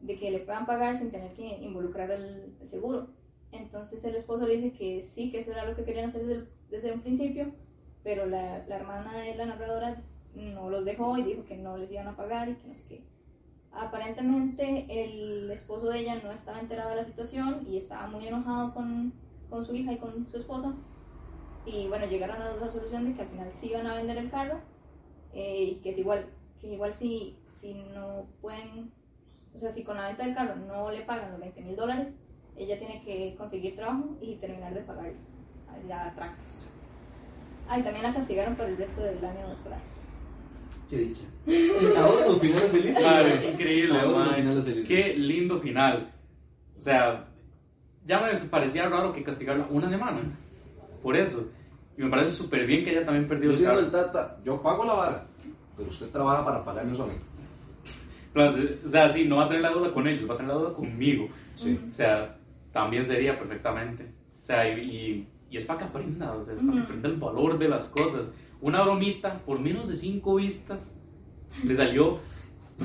de 0.00 0.16
que 0.18 0.30
le 0.30 0.40
puedan 0.40 0.66
pagar 0.66 0.96
sin 0.98 1.10
tener 1.10 1.34
que 1.34 1.58
involucrar 1.58 2.10
al, 2.12 2.54
al 2.60 2.68
seguro. 2.68 3.08
Entonces 3.52 4.04
el 4.04 4.14
esposo 4.14 4.46
le 4.46 4.56
dice 4.56 4.72
que 4.72 5.00
sí, 5.02 5.30
que 5.30 5.40
eso 5.40 5.52
era 5.52 5.64
lo 5.64 5.74
que 5.74 5.84
querían 5.84 6.08
hacer 6.08 6.26
desde, 6.26 6.46
desde 6.70 6.92
un 6.92 7.00
principio, 7.00 7.52
pero 8.02 8.26
la, 8.26 8.66
la 8.66 8.76
hermana 8.76 9.16
de 9.18 9.34
la 9.34 9.46
narradora 9.46 10.02
no 10.34 10.70
los 10.70 10.84
dejó 10.84 11.16
y 11.16 11.22
dijo 11.22 11.44
que 11.44 11.56
no 11.56 11.76
les 11.76 11.90
iban 11.90 12.08
a 12.08 12.16
pagar 12.16 12.48
y 12.48 12.54
que 12.54 12.68
no 12.68 12.74
sé 12.74 12.84
qué. 12.88 13.04
Aparentemente 13.72 14.86
el 14.88 15.50
esposo 15.50 15.88
de 15.90 16.00
ella 16.00 16.20
no 16.22 16.30
estaba 16.30 16.60
enterado 16.60 16.90
de 16.90 16.96
la 16.96 17.04
situación 17.04 17.66
y 17.68 17.76
estaba 17.76 18.06
muy 18.08 18.26
enojado 18.26 18.74
con, 18.74 19.12
con 19.48 19.64
su 19.64 19.74
hija 19.74 19.92
y 19.92 19.98
con 19.98 20.26
su 20.26 20.36
esposa. 20.36 20.74
Y 21.66 21.88
bueno, 21.88 22.06
llegaron 22.06 22.40
a 22.40 22.54
la 22.54 22.70
solución 22.70 23.04
de 23.04 23.14
que 23.14 23.22
al 23.22 23.28
final 23.28 23.52
sí 23.52 23.68
iban 23.68 23.86
a 23.86 23.94
vender 23.94 24.16
el 24.16 24.30
carro 24.30 24.60
eh, 25.32 25.64
y 25.64 25.74
que 25.76 25.90
es 25.90 25.98
igual, 25.98 26.26
que 26.60 26.72
igual 26.72 26.94
si, 26.94 27.38
si 27.46 27.74
no 27.74 28.26
pueden, 28.40 28.90
o 29.54 29.58
sea, 29.58 29.70
si 29.70 29.84
con 29.84 29.96
la 29.96 30.08
venta 30.08 30.24
del 30.24 30.34
carro 30.34 30.56
no 30.56 30.90
le 30.90 31.02
pagan 31.02 31.32
los 31.32 31.40
20 31.40 31.60
mil 31.60 31.76
dólares, 31.76 32.14
ella 32.58 32.78
tiene 32.78 33.02
que 33.04 33.34
conseguir 33.36 33.76
trabajo 33.76 34.16
y 34.20 34.36
terminar 34.36 34.74
de 34.74 34.80
pagar 34.80 35.12
ya 35.88 36.12
tractos. 36.14 36.68
Ah, 37.68 37.78
y 37.78 37.82
también 37.82 38.02
la 38.02 38.14
castigaron 38.14 38.56
por 38.56 38.66
el 38.66 38.76
resto 38.76 39.02
del 39.02 39.24
año 39.24 39.52
escolar. 39.52 39.80
Qué 40.88 40.96
dicha. 40.96 41.24
Ahora 41.98 42.26
los 42.26 42.40
finales 42.40 42.70
felices. 42.70 43.04
Madre, 43.04 43.50
increíble, 43.52 43.94
madre. 43.94 44.36
finales 44.36 44.64
felices. 44.64 44.88
Qué 44.88 45.14
lindo 45.16 45.58
final. 45.58 46.10
O 46.76 46.80
sea, 46.80 47.26
ya 48.06 48.20
me 48.20 48.34
parecía 48.48 48.88
raro 48.88 49.12
que 49.12 49.22
castigarla 49.22 49.66
una 49.70 49.88
semana. 49.88 50.20
Por 51.02 51.16
eso. 51.16 51.46
Y 51.96 52.02
me 52.02 52.10
parece 52.10 52.30
súper 52.30 52.66
bien 52.66 52.84
que 52.84 52.92
ella 52.92 53.04
también 53.04 53.28
perdió 53.28 53.52
Yo 53.52 53.72
el 53.72 53.86
el 53.86 53.90
tata, 53.90 54.38
yo 54.44 54.62
pago 54.62 54.84
la 54.84 54.94
vara, 54.94 55.26
pero 55.76 55.88
usted 55.88 56.08
trabaja 56.10 56.44
para 56.44 56.64
pagarme 56.64 56.92
eso 56.92 57.02
a 57.02 57.06
mí. 57.08 57.14
O 58.84 58.88
sea, 58.88 59.08
sí, 59.08 59.24
no 59.24 59.38
va 59.38 59.46
a 59.46 59.48
tener 59.48 59.62
la 59.62 59.70
duda 59.70 59.92
con 59.92 60.06
ellos, 60.06 60.30
va 60.30 60.34
a 60.34 60.36
tener 60.36 60.52
la 60.52 60.60
duda 60.60 60.74
conmigo. 60.74 61.28
Sí. 61.56 61.78
O 61.88 61.90
sea, 61.90 62.37
también 62.72 63.04
sería 63.04 63.38
perfectamente. 63.38 64.04
O 64.42 64.46
sea, 64.46 64.68
y, 64.68 64.80
y, 64.80 65.28
y 65.50 65.56
es 65.56 65.64
para 65.64 65.78
que 65.80 65.84
aprenda, 65.86 66.32
o 66.34 66.40
sea, 66.42 66.54
es 66.54 66.62
para 66.62 66.74
que 66.74 66.80
aprenda 66.84 67.08
el 67.08 67.16
valor 67.16 67.58
de 67.58 67.68
las 67.68 67.88
cosas. 67.88 68.32
Una 68.60 68.82
bromita 68.82 69.38
por 69.44 69.58
menos 69.60 69.88
de 69.88 69.96
5 69.96 70.34
vistas 70.36 70.98
le 71.64 71.74
salió 71.74 72.18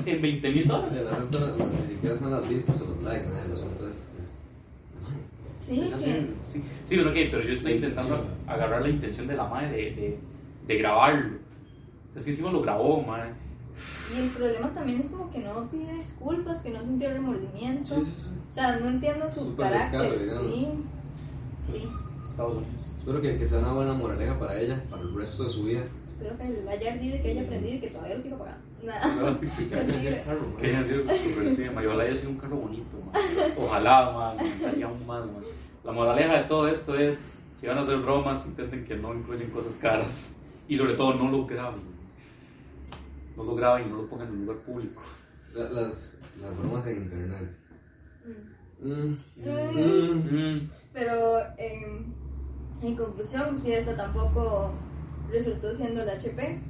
en 0.06 0.22
20 0.22 0.50
mil 0.50 0.66
dólares. 0.68 1.00
El 1.00 1.08
asunto 1.08 1.40
no- 1.40 1.66
ni 1.66 1.88
siquiera 1.88 2.16
son 2.16 2.30
las 2.30 2.48
vistas 2.48 2.80
o 2.82 2.86
los 2.90 3.02
likes, 3.02 3.28
¿no? 3.28 3.38
el 3.38 3.52
asunto 3.52 3.88
es. 3.88 3.96
es- 3.96 4.08
Sí, 5.58 5.80
Es 5.80 5.88
que, 5.90 5.94
así, 5.94 6.10
sí, 6.48 6.62
sí, 6.84 6.96
pero, 6.96 7.08
ok, 7.10 7.16
pero 7.30 7.42
yo 7.42 7.52
estoy 7.54 7.70
La 7.72 7.76
intentando 7.86 8.16
intención. 8.16 8.38
agarrar 8.46 8.82
la 8.82 8.88
intención 8.90 9.26
de 9.26 9.34
la 9.36 9.44
madre 9.48 9.68
de, 9.70 9.82
de, 9.94 10.18
de 10.66 10.78
grabarlo. 10.78 11.36
O 12.08 12.10
sea, 12.12 12.18
es 12.18 12.24
que 12.24 12.30
encima 12.32 12.50
lo 12.52 12.60
grabó, 12.60 13.02
madre. 13.02 13.30
Y 14.12 14.20
el 14.20 14.28
problema 14.30 14.72
también 14.74 15.00
es 15.00 15.10
como 15.10 15.30
que 15.30 15.38
no 15.38 15.68
pide 15.70 15.94
disculpas, 15.94 16.62
que 16.62 16.70
no 16.70 16.80
sintió 16.80 17.10
remordimiento. 17.10 17.96
Sí, 17.96 18.04
sí, 18.04 18.14
sí. 18.24 18.30
O 18.50 18.52
sea, 18.52 18.78
no 18.78 18.88
entiendo 18.88 19.30
su 19.30 19.40
Súper 19.40 19.70
carácter, 19.70 20.12
descaro, 20.12 20.48
sí. 20.48 20.68
Sí. 21.62 21.88
Estados 22.24 22.56
Unidos. 22.56 22.92
Espero 22.98 23.20
que, 23.20 23.38
que 23.38 23.46
sea 23.46 23.58
una 23.58 23.72
buena 23.72 23.94
moraleja 23.94 24.38
para 24.38 24.58
ella, 24.58 24.82
para 24.90 25.02
el 25.02 25.14
resto 25.14 25.44
de 25.44 25.50
su 25.50 25.64
vida. 25.64 25.84
Espero 26.04 26.36
que 26.36 26.44
le 26.44 26.70
haya 26.70 26.92
ardido 26.92 27.16
y 27.16 27.20
que 27.20 27.30
haya 27.30 27.42
aprendido 27.42 27.76
y 27.76 27.80
que 27.80 27.88
todavía 27.88 28.14
lo 28.16 28.22
siga 28.22 28.38
pagando. 28.38 28.64
Nada. 28.82 29.38
Y 29.58 29.64
que 29.64 29.74
el 30.08 30.24
carro, 30.24 30.56
Que 30.56 30.66
haya 30.66 31.82
y 31.82 31.86
ojalá 31.86 32.04
haya 32.04 32.14
sido 32.14 32.30
un 32.30 32.38
carro 32.38 32.56
bonito, 32.56 32.98
ma. 33.04 33.12
Ojalá, 33.56 34.12
man, 34.12 34.36
me 34.36 34.46
encantaría 34.46 34.86
aún 34.86 35.06
más, 35.06 35.26
man. 35.26 35.44
La 35.84 35.92
moraleja 35.92 36.38
de 36.38 36.44
todo 36.44 36.68
esto 36.68 36.94
es, 36.94 37.38
si 37.54 37.66
van 37.66 37.78
a 37.78 37.80
hacer 37.82 37.98
bromas, 37.98 38.46
intenten 38.46 38.84
que 38.84 38.96
no 38.96 39.14
incluyan 39.14 39.50
cosas 39.50 39.76
caras. 39.76 40.36
Y 40.68 40.76
sobre 40.76 40.94
todo, 40.94 41.14
no 41.14 41.30
lo 41.30 41.46
graben. 41.46 41.93
No 43.36 43.44
lo 43.44 43.54
graben 43.56 43.86
y 43.86 43.90
no 43.90 43.96
lo 44.02 44.08
pongan 44.08 44.28
en 44.28 44.34
un 44.34 44.46
lugar 44.46 44.58
público. 44.62 45.02
La- 45.54 45.70
las, 45.70 46.20
las 46.40 46.56
bromas 46.58 46.86
en 46.86 46.96
internet. 47.02 47.56
Mm. 48.24 48.84
Mm, 48.90 49.18
Mm. 49.34 50.70
Pero 50.92 51.40
en, 51.58 52.14
en 52.82 52.96
conclusión, 52.96 53.58
si 53.58 53.72
esta 53.72 53.96
tampoco 53.96 54.72
resultó 55.30 55.72
siendo 55.74 56.02
el 56.02 56.08
HP, 56.10 56.60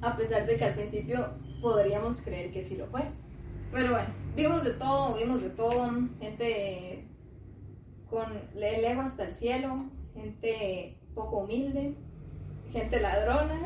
a 0.00 0.16
pesar 0.16 0.46
de 0.46 0.56
que 0.56 0.64
al 0.64 0.74
principio 0.74 1.28
podríamos 1.60 2.20
creer 2.22 2.52
que 2.52 2.62
sí 2.62 2.76
lo 2.76 2.86
fue. 2.86 3.02
Pero 3.72 3.92
bueno, 3.92 4.08
vimos 4.36 4.64
de 4.64 4.72
todo, 4.72 5.16
vimos 5.16 5.42
de 5.42 5.50
todo, 5.50 5.90
gente 6.20 7.08
con 8.08 8.26
el 8.54 8.84
ego 8.84 9.00
hasta 9.02 9.24
el 9.24 9.34
cielo, 9.34 9.86
gente 10.14 10.96
poco 11.14 11.38
humilde, 11.38 11.94
gente 12.72 13.00
ladrona, 13.00 13.60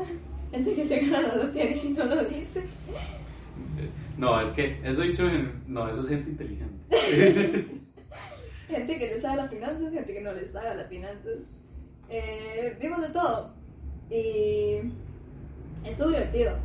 gente 0.51 0.75
que 0.75 0.85
se 0.85 0.99
gana 0.99 1.21
la 1.21 1.35
lotería 1.35 1.83
y 1.83 1.89
no 1.89 2.05
lo 2.05 2.23
dice. 2.25 2.65
No, 4.17 4.41
es 4.41 4.51
que 4.51 4.79
eso 4.83 5.01
dicho 5.01 5.27
en... 5.27 5.63
No, 5.67 5.89
eso 5.89 6.01
es 6.01 6.09
gente 6.09 6.29
inteligente. 6.29 6.85
gente 8.67 8.99
que 8.99 9.07
le 9.07 9.19
sabe 9.19 9.37
las 9.37 9.49
finanzas, 9.49 9.93
gente 9.93 10.13
que 10.13 10.21
no 10.21 10.33
le 10.33 10.45
sabe 10.45 10.75
las 10.75 10.89
finanzas. 10.89 11.39
Eh, 12.09 12.77
vimos 12.81 13.01
de 13.01 13.09
todo. 13.09 13.53
Y 14.09 14.91
estuvo 15.85 16.09
divertido. 16.09 16.57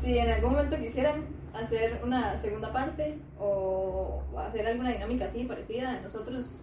Si 0.00 0.18
en 0.18 0.30
algún 0.30 0.52
momento 0.52 0.76
quisieran 0.76 1.26
hacer 1.54 2.00
una 2.02 2.36
segunda 2.36 2.72
parte 2.72 3.18
o 3.38 4.22
hacer 4.36 4.66
alguna 4.66 4.90
dinámica 4.90 5.26
así 5.26 5.44
parecida, 5.44 6.00
nosotros 6.00 6.62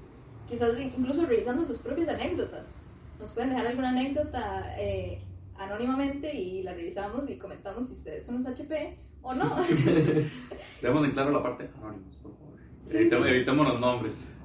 quizás 0.50 0.80
incluso 0.80 1.26
revisando 1.26 1.64
sus 1.64 1.78
propias 1.78 2.10
anécdotas. 2.10 2.84
Nos 3.20 3.32
pueden 3.32 3.52
dejar 3.52 3.68
alguna 3.68 3.90
anécdota 3.90 4.76
eh, 4.78 5.22
anónimamente 5.66 6.34
y 6.34 6.64
la 6.64 6.74
revisamos 6.74 7.30
y 7.30 7.38
comentamos 7.38 7.88
si 7.88 7.94
ustedes 7.94 8.26
son 8.26 8.36
los 8.36 8.48
HP 8.48 8.98
o 9.22 9.34
no. 9.34 9.56
Debemos 10.82 11.06
en 11.06 11.12
claro 11.12 11.32
la 11.32 11.44
parte 11.44 11.70
anónimos, 11.78 12.16
por 12.18 12.34
favor. 12.38 12.60
Sí, 12.88 12.98
Evitemos, 12.98 13.28
sí. 13.28 13.34
evitemos 13.34 13.68
los 13.68 13.80
nombres. 13.80 14.38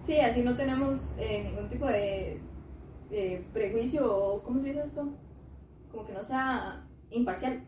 Sí, 0.00 0.18
así 0.18 0.42
no 0.42 0.56
tenemos 0.56 1.16
eh, 1.18 1.44
ningún 1.44 1.68
tipo 1.68 1.86
de, 1.86 2.40
de 3.10 3.44
prejuicio 3.52 4.06
o, 4.12 4.42
¿cómo 4.42 4.58
se 4.60 4.68
dice 4.68 4.82
esto? 4.82 5.08
Como 5.92 6.06
que 6.06 6.12
no 6.12 6.22
sea 6.22 6.86
imparcial. 7.10 7.62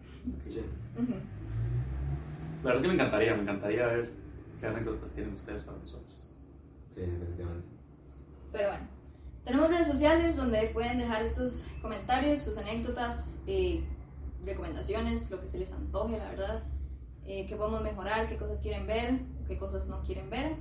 Sí. 0.48 0.60
Ujú. 0.96 1.12
La 2.62 2.62
verdad 2.62 2.76
es 2.76 2.82
que 2.82 2.88
me 2.88 2.94
encantaría, 2.94 3.34
me 3.34 3.42
encantaría 3.42 3.86
ver 3.86 4.12
qué 4.60 4.66
anécdotas 4.66 5.12
tienen 5.14 5.34
ustedes 5.34 5.62
para 5.64 5.78
nosotros. 5.78 6.34
Sí, 6.94 7.00
definitivamente. 7.00 7.66
Pero 8.52 8.68
bueno, 8.68 8.84
tenemos 9.44 9.68
redes 9.68 9.88
sociales 9.88 10.36
donde 10.36 10.68
pueden 10.72 10.98
dejar 10.98 11.22
estos 11.22 11.66
comentarios, 11.80 12.40
sus 12.40 12.56
anécdotas, 12.58 13.40
eh, 13.46 13.82
recomendaciones, 14.44 15.30
lo 15.30 15.40
que 15.40 15.48
se 15.48 15.58
les 15.58 15.72
antoje, 15.72 16.18
la 16.18 16.28
verdad. 16.30 16.62
Eh, 17.24 17.46
qué 17.48 17.56
podemos 17.56 17.82
mejorar, 17.82 18.28
qué 18.28 18.36
cosas 18.36 18.60
quieren 18.60 18.86
ver, 18.86 19.20
qué 19.46 19.56
cosas 19.58 19.88
no 19.88 20.02
quieren 20.02 20.28
ver. 20.30 20.56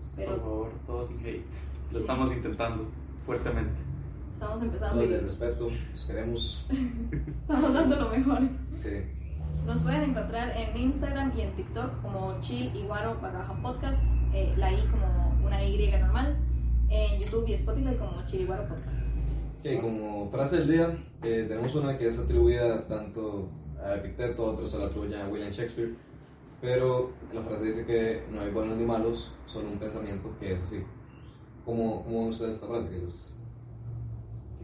Por 0.00 0.16
Pero 0.16 0.36
favor, 0.36 0.72
todos 0.86 1.08
sin 1.08 1.18
hate. 1.20 1.44
Lo 1.92 1.98
Sí. 1.98 2.04
estamos 2.04 2.32
intentando 2.32 2.90
fuertemente. 3.24 3.80
estamos 4.32 4.62
empezando 4.62 4.92
Todos 4.96 5.04
y 5.06 5.12
de 5.12 5.20
respeto, 5.20 5.68
los 5.92 6.04
queremos. 6.04 6.66
estamos 7.40 7.72
dando 7.72 7.96
lo 7.96 8.10
mejor. 8.10 8.40
Sí. 8.76 8.90
Nos 9.66 9.82
pueden 9.82 10.10
encontrar 10.10 10.54
en 10.56 10.76
Instagram 10.76 11.32
y 11.36 11.40
en 11.40 11.56
TikTok 11.56 12.02
como 12.02 12.38
chill 12.40 12.74
y 12.76 12.82
guaro 12.82 13.18
barra 13.20 13.46
podcast, 13.62 14.02
eh, 14.32 14.52
la 14.56 14.72
i 14.72 14.86
como 14.88 15.34
una 15.44 15.62
y 15.64 15.90
normal, 15.90 16.36
en 16.90 17.20
YouTube 17.20 17.46
y 17.48 17.54
Spotify 17.54 17.96
como 17.96 18.24
chill 18.26 18.42
y 18.42 18.46
guaro 18.46 18.68
podcast. 18.68 19.02
Ok, 19.60 19.80
como 19.80 20.28
frase 20.28 20.58
del 20.58 20.68
día, 20.68 20.96
eh, 21.22 21.46
tenemos 21.48 21.74
una 21.74 21.98
que 21.98 22.08
es 22.08 22.18
atribuida 22.18 22.86
tanto 22.86 23.50
a 23.82 23.94
Epicteto, 23.94 24.44
otros 24.44 24.70
se 24.70 24.78
la 24.78 24.86
atribuyen 24.86 25.20
a 25.20 25.28
William 25.28 25.50
Shakespeare, 25.50 25.94
pero 26.60 27.10
la 27.32 27.42
frase 27.42 27.64
dice 27.64 27.84
que 27.84 28.24
no 28.30 28.40
hay 28.40 28.50
buenos 28.50 28.76
ni 28.76 28.84
malos, 28.84 29.32
solo 29.46 29.68
un 29.68 29.78
pensamiento 29.78 30.34
que 30.38 30.52
es 30.52 30.62
así. 30.62 30.82
¿Cómo, 31.64 32.04
cómo 32.04 32.26
ustedes 32.28 32.56
esta 32.56 32.68
frase? 32.68 32.88
¿Qué, 32.88 33.04
es, 33.04 33.36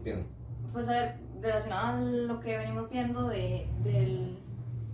¿Qué? 0.03 0.23
Pues 0.71 0.87
a 0.87 0.93
ver, 0.93 1.15
relacionado 1.41 1.97
a 1.97 2.01
lo 2.01 2.39
que 2.39 2.57
venimos 2.57 2.89
viendo 2.89 3.27
de, 3.27 3.67
del 3.83 4.37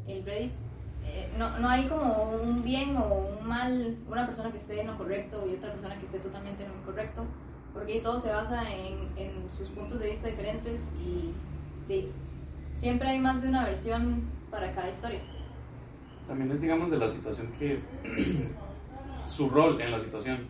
el 0.07 0.25
Reddit, 0.25 0.51
eh, 1.05 1.29
no, 1.37 1.59
no 1.59 1.69
hay 1.69 1.87
como 1.87 2.31
un 2.31 2.63
bien 2.63 2.95
o 2.97 3.37
un 3.39 3.47
mal, 3.47 3.97
una 4.07 4.25
persona 4.25 4.51
que 4.51 4.57
esté 4.57 4.81
en 4.81 4.87
lo 4.87 4.97
correcto 4.97 5.45
y 5.49 5.55
otra 5.55 5.71
persona 5.71 5.97
que 5.99 6.05
esté 6.05 6.19
totalmente 6.19 6.63
en 6.63 6.71
lo 6.71 6.77
incorrecto, 6.77 7.25
porque 7.73 8.01
todo 8.01 8.19
se 8.19 8.29
basa 8.31 8.63
en, 8.73 8.97
en 9.17 9.51
sus 9.51 9.69
puntos 9.69 9.99
de 9.99 10.09
vista 10.09 10.27
diferentes 10.27 10.91
y 10.99 11.33
siempre 12.75 13.09
hay 13.09 13.19
más 13.19 13.41
de 13.41 13.49
una 13.49 13.65
versión 13.65 14.23
para 14.51 14.73
cada 14.73 14.89
historia. 14.89 15.19
También 16.27 16.51
es, 16.51 16.61
digamos, 16.61 16.91
de 16.91 16.97
la 16.97 17.09
situación 17.09 17.51
que. 17.57 17.79
su 19.29 19.49
rol 19.49 19.79
en 19.81 19.91
la 19.91 19.99
situación. 19.99 20.47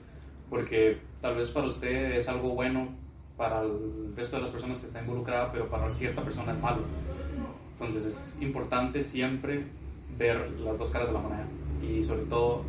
Porque 0.49 0.99
tal 1.21 1.35
vez 1.35 1.51
para 1.51 1.67
usted 1.67 2.13
es 2.13 2.27
algo 2.27 2.55
bueno, 2.55 2.89
para 3.37 3.61
el 3.61 4.13
resto 4.15 4.37
de 4.37 4.41
las 4.43 4.51
personas 4.51 4.79
que 4.79 4.87
está 4.87 5.01
involucrada, 5.01 5.51
pero 5.51 5.69
para 5.69 5.89
cierta 5.89 6.23
persona 6.23 6.53
es 6.53 6.59
malo. 6.59 6.81
Entonces 7.73 8.05
es 8.05 8.41
importante 8.41 9.03
siempre 9.03 9.65
ver 10.19 10.51
las 10.59 10.77
dos 10.77 10.91
caras 10.91 11.07
de 11.07 11.13
la 11.13 11.19
moneda 11.21 11.47
y 11.81 12.03
sobre 12.03 12.23
todo 12.23 12.63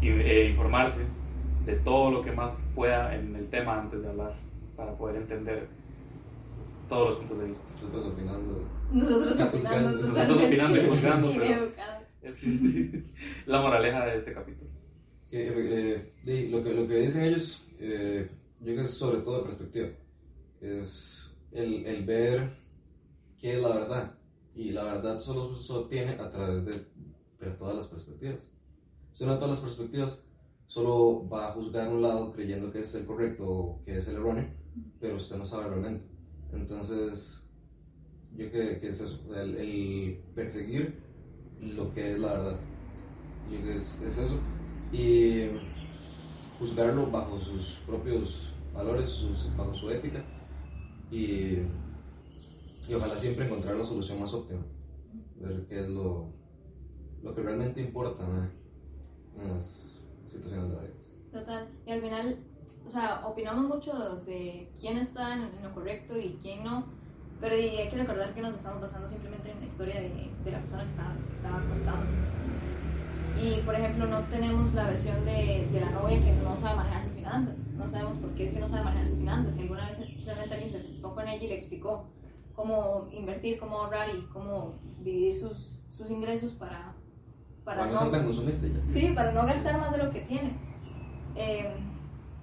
y, 0.00 0.08
eh, 0.10 0.50
informarse 0.50 1.00
de 1.66 1.74
todo 1.76 2.10
lo 2.12 2.22
que 2.22 2.30
más 2.32 2.62
pueda 2.74 3.14
en 3.16 3.34
el 3.34 3.48
tema 3.48 3.80
antes 3.80 4.00
de 4.02 4.08
hablar 4.08 4.34
para 4.76 4.96
poder 4.96 5.16
entender 5.16 5.66
todos 6.88 7.08
los 7.10 7.18
puntos 7.18 7.38
de 7.40 7.44
vista. 7.48 7.66
Nosotros 7.82 8.12
opinando. 8.12 8.64
Nosotros 8.92 9.40
opinando 9.40 9.90
nosotros 10.08 10.42
opinando 10.44 10.76
y 10.76 10.86
juzgando, 10.86 11.32
pero-. 11.38 11.68
Es 12.22 12.44
la 13.46 13.60
moraleja 13.62 14.04
de 14.06 14.16
este 14.16 14.32
capítulo. 14.32 14.70
Que, 15.30 15.48
eh, 15.94 16.12
di- 16.24 16.48
lo, 16.48 16.62
que, 16.62 16.74
lo 16.74 16.86
que 16.88 16.96
dicen 16.96 17.24
ellos, 17.24 17.66
eh, 17.78 18.28
yo 18.60 18.64
creo 18.64 18.76
que 18.76 18.82
es 18.82 18.94
sobre 18.94 19.18
todo 19.22 19.38
de 19.38 19.42
perspectiva. 19.44 19.88
Es 20.60 21.34
el, 21.52 21.86
el 21.86 22.04
ver 22.04 22.50
qué 23.40 23.54
es 23.56 23.62
la 23.62 23.68
verdad. 23.68 24.12
Y 24.58 24.72
la 24.72 24.82
verdad 24.82 25.20
solo 25.20 25.54
se 25.54 25.72
obtiene 25.72 26.14
a 26.14 26.28
través 26.28 26.64
de 26.64 26.84
ver 27.38 27.56
todas 27.56 27.76
las 27.76 27.86
perspectivas. 27.86 28.50
Si 29.12 29.24
de 29.24 29.34
todas 29.36 29.50
las 29.50 29.60
perspectivas 29.60 30.20
solo 30.66 31.28
va 31.28 31.46
a 31.46 31.52
juzgar 31.52 31.88
un 31.88 32.02
lado 32.02 32.32
creyendo 32.32 32.72
que 32.72 32.80
es 32.80 32.92
el 32.96 33.06
correcto 33.06 33.48
o 33.48 33.84
que 33.84 33.98
es 33.98 34.08
el 34.08 34.16
erróneo, 34.16 34.48
pero 34.98 35.14
usted 35.14 35.36
no 35.36 35.46
sabe 35.46 35.68
realmente. 35.68 36.04
Entonces, 36.50 37.48
yo 38.36 38.50
creo 38.50 38.80
que 38.80 38.88
es 38.88 39.00
eso, 39.00 39.20
el, 39.32 40.24
perseguir 40.34 41.04
lo 41.60 41.94
que 41.94 42.14
es 42.14 42.18
la 42.18 42.32
verdad. 42.32 42.56
Yo 43.52 43.60
creo 43.60 43.74
que 43.74 43.76
es, 43.76 44.02
es 44.02 44.18
eso. 44.18 44.40
Y 44.90 45.50
juzgarlo 46.58 47.12
bajo 47.12 47.38
sus 47.38 47.78
propios 47.86 48.54
valores, 48.74 49.24
bajo 49.56 49.72
su 49.72 49.88
ética. 49.88 50.24
Y, 51.12 51.58
y 52.88 52.94
ojalá 52.94 53.18
siempre 53.18 53.44
encontrar 53.44 53.76
la 53.76 53.84
solución 53.84 54.20
más 54.20 54.32
óptima. 54.32 54.62
Ver 55.36 55.66
qué 55.68 55.80
es 55.80 55.88
lo, 55.88 56.32
lo 57.22 57.34
que 57.34 57.42
realmente 57.42 57.80
importa 57.82 58.24
¿no? 58.26 59.42
en 59.42 59.54
las 59.54 60.00
situaciones 60.28 60.70
de 60.70 60.74
la 60.74 60.82
vida. 60.82 60.94
Total. 61.32 61.68
Y 61.86 61.90
al 61.92 62.00
final, 62.00 62.38
o 62.86 62.88
sea, 62.88 63.26
opinamos 63.26 63.66
mucho 63.66 63.92
de 64.20 64.72
quién 64.80 64.96
está 64.96 65.34
en, 65.34 65.62
lo 65.62 65.74
correcto 65.74 66.16
y 66.16 66.38
quién 66.40 66.64
no, 66.64 66.86
pero 67.40 67.54
hay 67.54 67.88
que 67.88 67.96
recordar 67.96 68.34
que 68.34 68.40
nos 68.40 68.54
estamos 68.54 68.80
basando 68.80 69.06
simplemente 69.06 69.50
en 69.50 69.60
la 69.60 69.66
historia 69.66 70.00
de, 70.00 70.30
de 70.44 70.50
la 70.50 70.60
persona 70.60 70.84
que 70.84 70.90
estaba, 70.90 71.14
que 71.14 71.36
estaba 71.36 71.60
contando. 71.60 72.06
Y, 73.40 73.60
por 73.60 73.74
ejemplo, 73.74 74.06
no 74.06 74.20
tenemos 74.24 74.74
la 74.74 74.88
versión 74.88 75.24
de, 75.24 75.68
de 75.70 75.80
la 75.80 75.90
novia 75.90 76.18
que 76.18 76.32
no 76.32 76.56
sabe 76.56 76.78
manejar 76.78 77.04
sus 77.04 77.12
finanzas. 77.12 77.68
No 77.68 77.88
sabemos 77.88 78.16
por 78.16 78.30
qué 78.30 78.44
es 78.44 78.52
que 78.52 78.58
no 78.58 78.66
sabe 78.66 78.82
manejar 78.82 79.06
sus 79.06 79.18
finanzas. 79.18 79.54
Si 79.54 79.62
alguna 79.62 79.88
vez 79.88 79.98
realmente 80.24 80.54
alguien 80.54 80.72
se 80.72 80.80
sentó 80.80 81.14
con 81.14 81.28
ella 81.28 81.44
y 81.44 81.48
le 81.48 81.54
explicó 81.54 82.08
cómo 82.58 83.08
invertir, 83.12 83.56
cómo 83.56 83.78
ahorrar 83.78 84.08
y 84.10 84.22
cómo 84.32 84.74
dividir 85.04 85.38
sus, 85.38 85.78
sus 85.88 86.10
ingresos 86.10 86.54
para, 86.54 86.92
para 87.64 87.82
Para 87.82 87.92
no. 87.92 88.10
Sí, 88.88 89.12
para 89.14 89.30
no 89.30 89.46
gastar 89.46 89.78
más 89.78 89.92
de 89.92 89.98
lo 89.98 90.10
que 90.10 90.22
tiene. 90.22 90.54
Eh, 91.36 91.72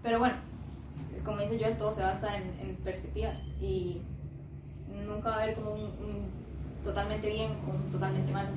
pero 0.01 0.19
bueno, 0.19 0.35
como 1.25 1.41
dice 1.41 1.59
Joel, 1.59 1.77
todo 1.77 1.91
se 1.91 2.01
basa 2.01 2.37
en, 2.37 2.57
en 2.61 2.77
perspectiva 2.77 3.33
y 3.59 4.03
nunca 5.05 5.31
va 5.31 5.35
a 5.35 5.43
haber 5.43 5.55
como 5.55 5.73
un, 5.73 5.81
un 5.81 6.29
totalmente 6.81 7.27
bien 7.27 7.51
o 7.67 7.75
un 7.75 7.91
totalmente 7.91 8.31
mal. 8.31 8.47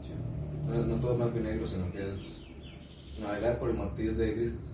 Sí. 0.00 0.12
No, 0.68 0.86
no 0.86 1.00
todo 1.00 1.12
es 1.12 1.18
blanco 1.18 1.38
y 1.38 1.42
negro, 1.42 1.66
sino 1.66 1.90
que 1.90 2.12
es 2.12 2.44
navegar 3.18 3.58
por 3.58 3.70
el 3.70 3.76
matiz 3.76 4.16
de 4.16 4.34
grises. 4.34 4.72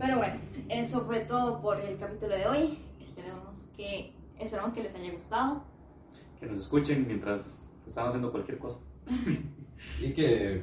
Pero 0.00 0.16
bueno, 0.16 0.40
eso 0.68 1.02
fue 1.02 1.20
todo 1.20 1.60
por 1.62 1.80
el 1.80 1.96
capítulo 1.96 2.34
de 2.34 2.48
hoy. 2.48 2.78
Esperamos 3.00 3.68
que, 3.76 4.12
esperamos 4.44 4.72
que 4.72 4.82
les 4.82 4.94
haya 4.94 5.12
gustado. 5.12 5.64
Que 6.40 6.46
nos 6.46 6.58
escuchen 6.58 7.06
mientras 7.06 7.68
están 7.86 8.08
haciendo 8.08 8.30
cualquier 8.30 8.58
cosa. 8.58 8.78
Y 10.00 10.14
que 10.14 10.62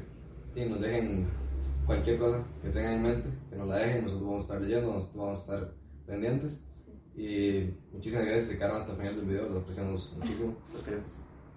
y 0.55 0.65
nos 0.65 0.81
dejen 0.81 1.29
cualquier 1.85 2.17
cosa 2.17 2.43
que 2.61 2.69
tengan 2.69 2.93
en 2.93 3.03
mente, 3.03 3.29
que 3.49 3.55
nos 3.55 3.67
la 3.67 3.77
dejen, 3.77 4.03
nosotros 4.03 4.27
vamos 4.27 4.37
a 4.37 4.41
estar 4.41 4.61
leyendo, 4.61 4.93
nosotros 4.93 5.17
vamos 5.17 5.39
a 5.39 5.41
estar 5.41 5.73
pendientes. 6.05 6.65
Y 7.15 7.73
muchísimas 7.91 8.25
gracias, 8.25 8.47
se 8.47 8.57
quedaron 8.57 8.77
hasta 8.77 8.91
el 8.91 8.97
final 8.97 9.15
del 9.17 9.25
video, 9.25 9.49
lo 9.49 9.59
apreciamos 9.59 10.13
muchísimo. 10.17 10.55
Los 10.73 10.83
queremos. 10.83 11.07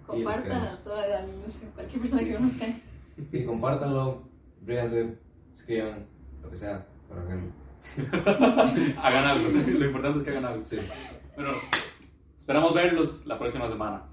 Los 0.07 0.15
Compartan 0.15 0.51
a 0.51 0.77
toda 0.83 1.07
la, 1.07 1.25
cualquier 1.73 2.01
persona 2.01 2.23
que 2.23 2.33
conozcan. 2.35 2.81
Y 3.31 3.45
compártanlo, 3.45 4.23
ríanse, 4.65 5.17
escriban, 5.53 6.05
lo 6.43 6.49
que 6.49 6.55
sea, 6.55 6.85
para 7.09 7.23
verlo. 7.23 7.51
hagan 9.01 9.25
algo. 9.25 9.49
Lo 9.49 9.85
importante 9.85 10.19
es 10.19 10.23
que 10.23 10.31
hagan 10.31 10.45
algo. 10.45 10.63
Sí. 10.63 10.77
Bueno, 11.35 11.51
esperamos 12.45 12.75
verlos 12.75 13.25
la 13.25 13.39
próxima 13.39 13.67
semana. 13.67 14.03